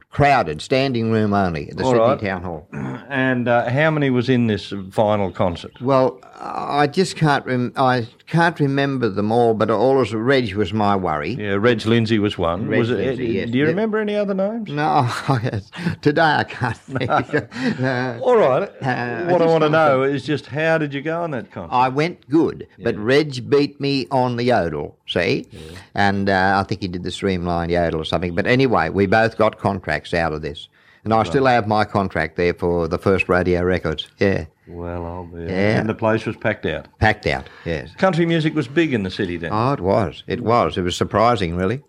crowded, 0.09 0.61
standing 0.61 1.11
room 1.11 1.33
only 1.33 1.69
at 1.69 1.77
the 1.77 1.83
All 1.83 1.91
Sydney 1.91 2.05
right. 2.07 2.19
Town 2.19 2.43
Hall. 2.43 2.67
And 3.09 3.47
uh, 3.47 3.69
how 3.69 3.91
many 3.91 4.09
was 4.09 4.27
in 4.27 4.47
this 4.47 4.73
final 4.91 5.29
concert? 5.31 5.79
Well, 5.81 6.19
I 6.39 6.87
just 6.87 7.15
can't. 7.15 7.45
Rem- 7.45 7.73
I 7.75 8.07
can't 8.25 8.59
remember 8.59 9.07
them 9.09 9.31
all, 9.31 9.53
but 9.53 9.69
all 9.69 9.95
Reg 10.03 10.53
was 10.55 10.73
my 10.73 10.95
worry. 10.95 11.33
Yeah, 11.33 11.55
Reg 11.55 11.85
Lindsay 11.85 12.17
was 12.17 12.37
one. 12.39 12.67
Reg 12.67 12.79
was 12.79 12.89
it? 12.89 12.97
Lindsay, 12.97 13.25
yes. 13.27 13.49
Do 13.51 13.57
you 13.57 13.65
Yeah. 13.65 13.69
remember 13.69 13.99
any 13.99 14.15
other 14.15 14.33
names? 14.33 14.71
No, 14.71 15.07
today 16.01 16.21
I 16.21 16.43
can't 16.43 16.77
think. 16.77 17.11
Uh, 17.83 18.19
All 18.21 18.37
right. 18.37 18.63
Uh, 18.81 19.25
what 19.25 19.41
I 19.41 19.45
just 19.45 19.49
want 19.51 19.63
to 19.63 19.69
know 19.69 20.03
is 20.03 20.23
just 20.23 20.47
how 20.47 20.77
did 20.77 20.93
you 20.93 21.01
go 21.01 21.21
on 21.23 21.31
that 21.31 21.51
concert? 21.51 21.73
I 21.75 21.89
went 21.89 22.27
good, 22.29 22.67
but 22.83 22.95
Reg 22.97 23.47
beat 23.49 23.79
me 23.79 24.07
on 24.11 24.37
the 24.37 24.45
yodel, 24.45 24.97
see? 25.13 25.47
And 25.95 26.29
uh, 26.29 26.55
I 26.59 26.63
think 26.67 26.81
he 26.81 26.87
did 26.87 27.03
the 27.03 27.11
streamlined 27.11 27.71
yodel 27.71 28.01
or 28.01 28.05
something. 28.05 28.35
But 28.35 28.47
anyway, 28.47 28.89
we 28.89 29.05
both 29.05 29.37
got 29.37 29.59
contracts 29.59 30.13
out 30.13 30.33
of 30.33 30.41
this. 30.41 30.67
And 31.03 31.13
I 31.13 31.23
still 31.23 31.45
have 31.45 31.67
my 31.67 31.83
contract 31.83 32.37
there 32.37 32.53
for 32.53 32.87
the 32.87 32.97
first 32.97 33.27
radio 33.27 33.61
records. 33.61 34.07
Yeah. 34.19 34.45
well, 34.67 35.05
I'll 35.05 35.25
be. 35.25 35.41
Yeah. 35.41 35.79
And 35.79 35.89
the 35.89 35.93
place 35.93 36.25
was 36.25 36.37
packed 36.37 36.65
out. 36.65 36.87
Packed 36.99 37.27
out, 37.27 37.49
yes. 37.65 37.93
Country 37.95 38.25
music 38.25 38.55
was 38.55 38.69
big 38.69 38.93
in 38.93 39.03
the 39.03 39.11
city 39.11 39.35
then. 39.35 39.51
Oh, 39.53 39.73
it 39.73 39.81
was. 39.81 40.23
It 40.27 40.41
was. 40.41 40.77
It 40.77 40.81
was 40.81 40.95
surprising, 40.95 41.57
really. 41.57 41.83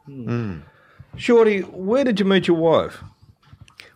Shorty, 1.16 1.60
where 1.60 2.02
did 2.02 2.18
you 2.18 2.26
meet 2.26 2.48
your 2.48 2.56
wife? 2.56 3.04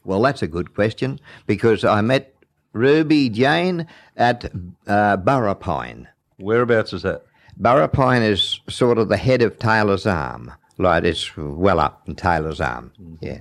Well, 0.04 0.22
that's 0.22 0.42
a 0.42 0.46
good 0.46 0.74
question 0.74 1.18
because 1.46 1.84
I 1.84 2.00
met 2.00 2.32
Ruby 2.72 3.28
Jane 3.28 3.88
at 4.16 4.44
uh, 4.86 5.16
Burrapine. 5.16 6.06
Whereabouts 6.38 6.92
is 6.92 7.02
that? 7.02 7.24
Burrapine 7.60 8.22
is 8.22 8.60
sort 8.68 8.98
of 8.98 9.08
the 9.08 9.16
head 9.16 9.42
of 9.42 9.58
Taylor's 9.58 10.06
Arm. 10.06 10.52
Like 10.78 11.04
it's 11.04 11.36
well 11.36 11.80
up 11.80 12.08
in 12.08 12.14
Taylor's 12.14 12.60
Arm. 12.60 12.92
Mm-hmm. 13.00 13.24
Yeah. 13.24 13.40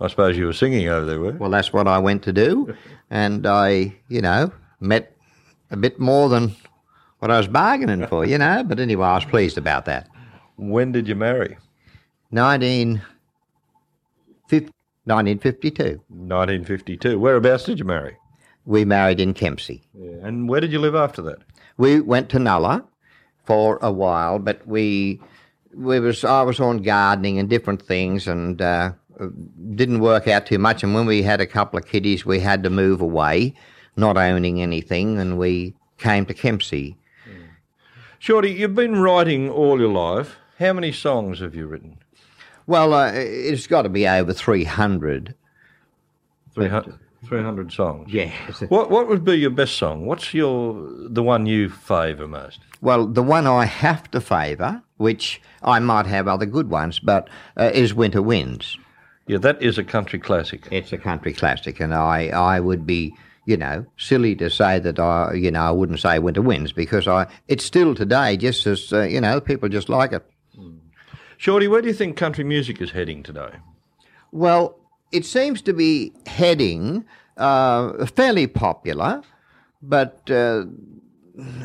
I 0.00 0.06
suppose 0.06 0.36
you 0.36 0.46
were 0.46 0.52
singing 0.52 0.86
over 0.88 1.04
there, 1.04 1.18
were 1.18 1.32
you? 1.32 1.38
Well, 1.38 1.50
that's 1.50 1.72
what 1.72 1.88
I 1.88 1.98
went 1.98 2.22
to 2.22 2.32
do, 2.32 2.72
and 3.10 3.46
I, 3.46 3.96
you 4.08 4.20
know, 4.20 4.52
met 4.80 5.12
a 5.72 5.76
bit 5.76 5.98
more 5.98 6.28
than 6.28 6.54
what 7.18 7.32
I 7.32 7.38
was 7.38 7.48
bargaining 7.48 8.06
for, 8.06 8.24
you 8.24 8.38
know. 8.38 8.62
But 8.62 8.78
anyway, 8.78 9.06
I 9.06 9.16
was 9.16 9.24
pleased 9.24 9.58
about 9.58 9.86
that. 9.86 10.08
When 10.56 10.92
did 10.92 11.08
you 11.08 11.16
marry? 11.16 11.56
19, 12.30 13.02
1952. 14.50 15.82
1952. 16.08 17.18
Whereabouts 17.18 17.64
did 17.64 17.78
you 17.78 17.84
marry? 17.84 18.16
We 18.66 18.84
married 18.84 19.18
in 19.18 19.34
Kempsey. 19.34 19.82
Yeah. 19.94 20.18
And 20.22 20.48
where 20.48 20.60
did 20.60 20.70
you 20.70 20.78
live 20.78 20.94
after 20.94 21.22
that? 21.22 21.38
We 21.76 22.00
went 22.00 22.28
to 22.30 22.38
Nulla 22.38 22.84
for 23.48 23.78
a 23.80 23.90
while, 23.90 24.38
but 24.38 24.60
we 24.66 25.18
we 25.72 25.98
was 26.00 26.22
I 26.22 26.42
was 26.42 26.60
on 26.60 26.82
gardening 26.82 27.38
and 27.38 27.48
different 27.48 27.80
things, 27.80 28.28
and 28.28 28.60
uh, 28.60 28.92
didn't 29.74 30.00
work 30.00 30.28
out 30.28 30.44
too 30.44 30.58
much. 30.58 30.82
And 30.82 30.94
when 30.94 31.06
we 31.06 31.22
had 31.22 31.40
a 31.40 31.46
couple 31.46 31.78
of 31.78 31.86
kiddies, 31.86 32.26
we 32.26 32.40
had 32.40 32.62
to 32.64 32.68
move 32.68 33.00
away, 33.00 33.54
not 33.96 34.18
owning 34.18 34.60
anything, 34.60 35.18
and 35.18 35.38
we 35.38 35.74
came 35.96 36.26
to 36.26 36.34
Kempsey. 36.34 36.98
Shorty, 38.18 38.50
you've 38.50 38.74
been 38.74 39.00
writing 39.00 39.48
all 39.48 39.80
your 39.80 39.92
life. 39.92 40.36
How 40.58 40.74
many 40.74 40.92
songs 40.92 41.40
have 41.40 41.54
you 41.54 41.66
written? 41.66 41.96
Well, 42.66 42.92
uh, 42.92 43.12
it's 43.14 43.66
got 43.66 43.82
to 43.82 43.88
be 43.88 44.06
over 44.06 44.34
three 44.34 44.64
hundred. 44.64 45.34
300, 46.54 46.98
300 47.26 47.72
songs. 47.72 48.12
Yes. 48.12 48.60
What 48.68 48.90
what 48.90 49.08
would 49.08 49.24
be 49.24 49.34
your 49.34 49.50
best 49.50 49.76
song? 49.76 50.06
What's 50.06 50.32
your 50.32 50.88
the 51.08 51.22
one 51.22 51.46
you 51.46 51.68
favour 51.68 52.28
most? 52.28 52.60
Well, 52.80 53.06
the 53.06 53.22
one 53.22 53.46
I 53.46 53.64
have 53.64 54.08
to 54.12 54.20
favour, 54.20 54.82
which 54.98 55.42
I 55.62 55.80
might 55.80 56.06
have 56.06 56.28
other 56.28 56.46
good 56.46 56.70
ones, 56.70 57.00
but 57.00 57.28
uh, 57.56 57.70
is 57.74 57.92
Winter 57.92 58.22
Winds. 58.22 58.78
Yeah, 59.26 59.38
that 59.38 59.60
is 59.60 59.78
a 59.78 59.84
country 59.84 60.18
classic. 60.18 60.66
It's 60.70 60.92
a 60.92 60.98
country 60.98 61.34
classic, 61.34 61.80
and 61.80 61.94
I, 61.94 62.28
I 62.28 62.60
would 62.60 62.86
be, 62.86 63.14
you 63.44 63.58
know, 63.58 63.84
silly 63.98 64.34
to 64.36 64.48
say 64.48 64.78
that 64.78 64.98
I, 64.98 65.34
you 65.34 65.50
know, 65.50 65.60
I 65.60 65.70
wouldn't 65.70 66.00
say 66.00 66.18
Winter 66.18 66.40
Winds 66.40 66.72
because 66.72 67.06
I, 67.06 67.26
it's 67.46 67.64
still 67.64 67.94
today 67.94 68.38
just 68.38 68.66
as, 68.66 68.90
uh, 68.90 69.02
you 69.02 69.20
know, 69.20 69.38
people 69.38 69.68
just 69.68 69.90
like 69.90 70.12
it. 70.12 70.24
Shorty, 71.36 71.68
where 71.68 71.82
do 71.82 71.88
you 71.88 71.94
think 71.94 72.16
country 72.16 72.42
music 72.42 72.80
is 72.80 72.92
heading 72.92 73.22
today? 73.22 73.50
Well, 74.32 74.77
it 75.12 75.24
seems 75.24 75.62
to 75.62 75.72
be 75.72 76.12
heading 76.26 77.04
uh, 77.36 78.06
fairly 78.06 78.46
popular, 78.46 79.22
but 79.82 80.28
uh, 80.30 80.64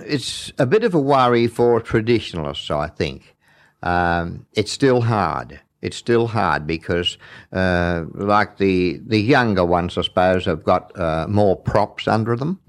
it's 0.05 0.51
a 0.57 0.65
bit 0.65 0.83
of 0.83 0.93
a 0.93 0.99
worry 0.99 1.47
for 1.47 1.79
traditionalists, 1.81 2.69
I 2.69 2.87
think. 2.87 3.35
Um, 3.81 4.45
it's 4.53 4.71
still 4.71 5.01
hard. 5.01 5.59
It's 5.81 5.97
still 5.97 6.27
hard 6.27 6.65
because, 6.65 7.17
uh, 7.51 8.05
like 8.13 8.57
the 8.57 9.01
the 9.05 9.19
younger 9.19 9.65
ones, 9.65 9.97
I 9.97 10.03
suppose, 10.03 10.45
have 10.45 10.63
got 10.63 10.97
uh, 10.97 11.25
more 11.27 11.57
props 11.57 12.07
under 12.07 12.37
them, 12.37 12.61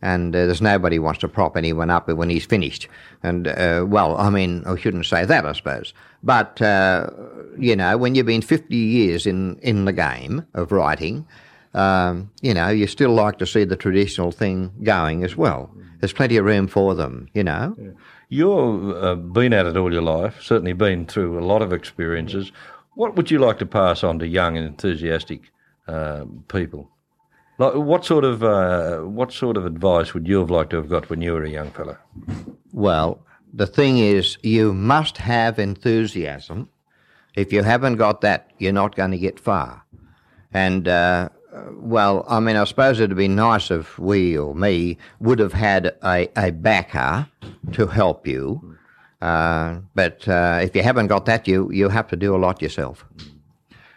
and 0.00 0.34
uh, 0.34 0.46
there's 0.46 0.62
nobody 0.62 0.98
wants 0.98 1.20
to 1.20 1.28
prop 1.28 1.58
anyone 1.58 1.90
up 1.90 2.08
when 2.08 2.30
he's 2.30 2.46
finished. 2.46 2.88
And 3.22 3.48
uh, 3.48 3.84
well, 3.86 4.16
I 4.16 4.30
mean, 4.30 4.62
I 4.64 4.76
shouldn't 4.76 5.04
say 5.04 5.26
that, 5.26 5.44
I 5.44 5.52
suppose, 5.52 5.92
but 6.24 6.60
uh, 6.62 7.10
you 7.58 7.76
know, 7.76 7.96
when 7.96 8.14
you've 8.14 8.26
been 8.26 8.42
50 8.42 8.74
years 8.74 9.26
in 9.26 9.58
in 9.60 9.84
the 9.84 9.92
game 9.92 10.46
of 10.54 10.72
writing, 10.72 11.26
um, 11.74 12.30
you 12.40 12.54
know, 12.54 12.68
you 12.68 12.86
still 12.86 13.12
like 13.12 13.38
to 13.38 13.46
see 13.46 13.64
the 13.64 13.76
traditional 13.76 14.32
thing 14.32 14.72
going 14.82 15.22
as 15.24 15.36
well. 15.36 15.70
There's 16.00 16.12
plenty 16.12 16.36
of 16.36 16.44
room 16.44 16.66
for 16.66 16.94
them, 16.94 17.28
you 17.34 17.44
know. 17.44 17.76
You've 18.28 18.96
uh, 18.96 19.14
been 19.16 19.52
at 19.52 19.66
it 19.66 19.76
all 19.76 19.92
your 19.92 20.02
life, 20.02 20.42
certainly 20.42 20.72
been 20.72 21.06
through 21.06 21.38
a 21.38 21.44
lot 21.44 21.62
of 21.62 21.72
experiences. 21.72 22.52
What 22.94 23.16
would 23.16 23.30
you 23.30 23.38
like 23.38 23.58
to 23.58 23.66
pass 23.66 24.02
on 24.02 24.18
to 24.20 24.26
young 24.26 24.56
and 24.56 24.66
enthusiastic 24.66 25.52
uh, 25.86 26.24
people? 26.48 26.90
Like, 27.58 27.74
what 27.74 28.04
sort 28.04 28.24
of 28.24 28.42
uh, 28.42 29.00
what 29.00 29.32
sort 29.32 29.56
of 29.56 29.66
advice 29.66 30.14
would 30.14 30.26
you 30.26 30.40
have 30.40 30.50
liked 30.50 30.70
to 30.70 30.76
have 30.76 30.88
got 30.88 31.10
when 31.10 31.20
you 31.20 31.32
were 31.32 31.44
a 31.44 31.50
young 31.50 31.70
fella? 31.70 31.98
Well, 32.72 33.24
the 33.56 33.66
thing 33.66 33.98
is, 33.98 34.36
you 34.42 34.74
must 34.74 35.18
have 35.18 35.58
enthusiasm. 35.58 36.68
If 37.36 37.52
you 37.52 37.62
haven't 37.62 37.96
got 37.96 38.20
that, 38.22 38.50
you're 38.58 38.72
not 38.72 38.96
going 38.96 39.12
to 39.12 39.18
get 39.18 39.38
far. 39.38 39.84
And, 40.52 40.88
uh, 40.88 41.28
well, 41.72 42.24
I 42.28 42.40
mean, 42.40 42.56
I 42.56 42.64
suppose 42.64 42.98
it'd 42.98 43.16
be 43.16 43.28
nice 43.28 43.70
if 43.70 43.98
we 43.98 44.36
or 44.36 44.54
me 44.54 44.98
would 45.20 45.38
have 45.38 45.52
had 45.52 45.94
a, 46.02 46.28
a 46.36 46.50
backer 46.50 47.28
to 47.72 47.86
help 47.86 48.26
you. 48.26 48.76
Uh, 49.22 49.78
but 49.94 50.26
uh, 50.28 50.60
if 50.62 50.74
you 50.74 50.82
haven't 50.82 51.06
got 51.06 51.24
that, 51.26 51.46
you, 51.46 51.70
you 51.70 51.88
have 51.88 52.08
to 52.08 52.16
do 52.16 52.34
a 52.34 52.38
lot 52.38 52.60
yourself. 52.60 53.04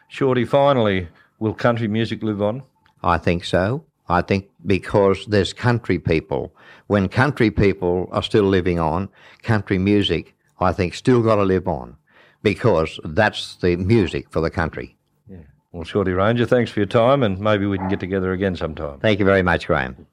Shorty, 0.08 0.46
finally, 0.46 1.08
will 1.40 1.54
country 1.54 1.88
music 1.88 2.22
live 2.22 2.42
on? 2.42 2.64
I 3.04 3.18
think 3.18 3.44
so. 3.44 3.84
I 4.10 4.22
think 4.22 4.50
because 4.66 5.26
there's 5.26 5.54
country 5.54 6.00
people. 6.00 6.54
When 6.88 7.10
country 7.10 7.52
people 7.52 8.08
are 8.12 8.24
still 8.24 8.46
living 8.46 8.80
on, 8.80 9.10
country 9.44 9.78
music, 9.78 10.36
I 10.60 10.72
think, 10.72 10.94
still 10.94 11.22
got 11.22 11.36
to 11.36 11.44
live 11.44 11.68
on 11.68 11.98
because 12.44 13.00
that's 13.04 13.56
the 13.58 13.76
music 13.76 14.30
for 14.30 14.42
the 14.42 14.50
country. 14.50 14.96
Yeah. 15.30 15.38
Well, 15.72 15.84
Shorty 15.84 16.12
Ranger, 16.12 16.46
thanks 16.46 16.72
for 16.72 16.80
your 16.80 16.88
time, 16.88 17.24
and 17.24 17.40
maybe 17.40 17.66
we 17.66 17.78
can 17.78 17.90
get 17.90 18.00
together 18.00 18.32
again 18.32 18.56
sometime. 18.56 19.00
Thank 19.00 19.20
you 19.20 19.26
very 19.26 19.44
much, 19.44 19.68
Graham. 19.68 20.08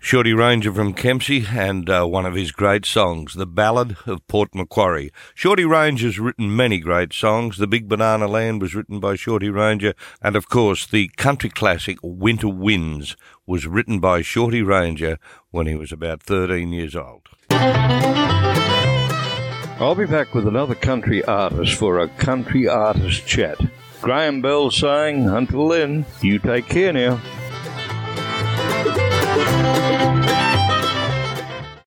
Shorty 0.00 0.32
Ranger 0.32 0.72
from 0.72 0.94
Kempsey 0.94 1.46
and 1.50 1.90
uh, 1.90 2.06
one 2.06 2.24
of 2.24 2.34
his 2.34 2.52
great 2.52 2.86
songs, 2.86 3.34
The 3.34 3.46
Ballad 3.46 3.96
of 4.06 4.26
Port 4.28 4.54
Macquarie. 4.54 5.10
Shorty 5.34 5.64
Ranger's 5.64 6.18
written 6.18 6.54
many 6.54 6.78
great 6.78 7.12
songs. 7.12 7.58
The 7.58 7.66
Big 7.66 7.88
Banana 7.88 8.28
Land 8.28 8.62
was 8.62 8.74
written 8.74 9.00
by 9.00 9.16
Shorty 9.16 9.50
Ranger, 9.50 9.94
and 10.22 10.36
of 10.36 10.48
course, 10.48 10.86
the 10.86 11.08
country 11.16 11.50
classic 11.50 11.98
Winter 12.02 12.48
Winds 12.48 13.16
was 13.46 13.66
written 13.66 13.98
by 13.98 14.22
Shorty 14.22 14.62
Ranger 14.62 15.18
when 15.50 15.66
he 15.66 15.74
was 15.74 15.90
about 15.92 16.22
13 16.22 16.72
years 16.72 16.94
old. 16.94 17.28
I'll 19.80 19.94
be 19.94 20.06
back 20.06 20.34
with 20.34 20.46
another 20.46 20.74
country 20.74 21.24
artist 21.24 21.74
for 21.74 21.98
a 21.98 22.08
country 22.08 22.66
artist 22.68 23.26
chat. 23.26 23.58
Graham 24.00 24.40
Bell 24.40 24.70
saying, 24.70 25.28
until 25.28 25.68
then, 25.68 26.06
you 26.22 26.38
take 26.38 26.66
care 26.66 26.92
now 26.92 27.20
thank 29.44 30.12
you 30.12 30.17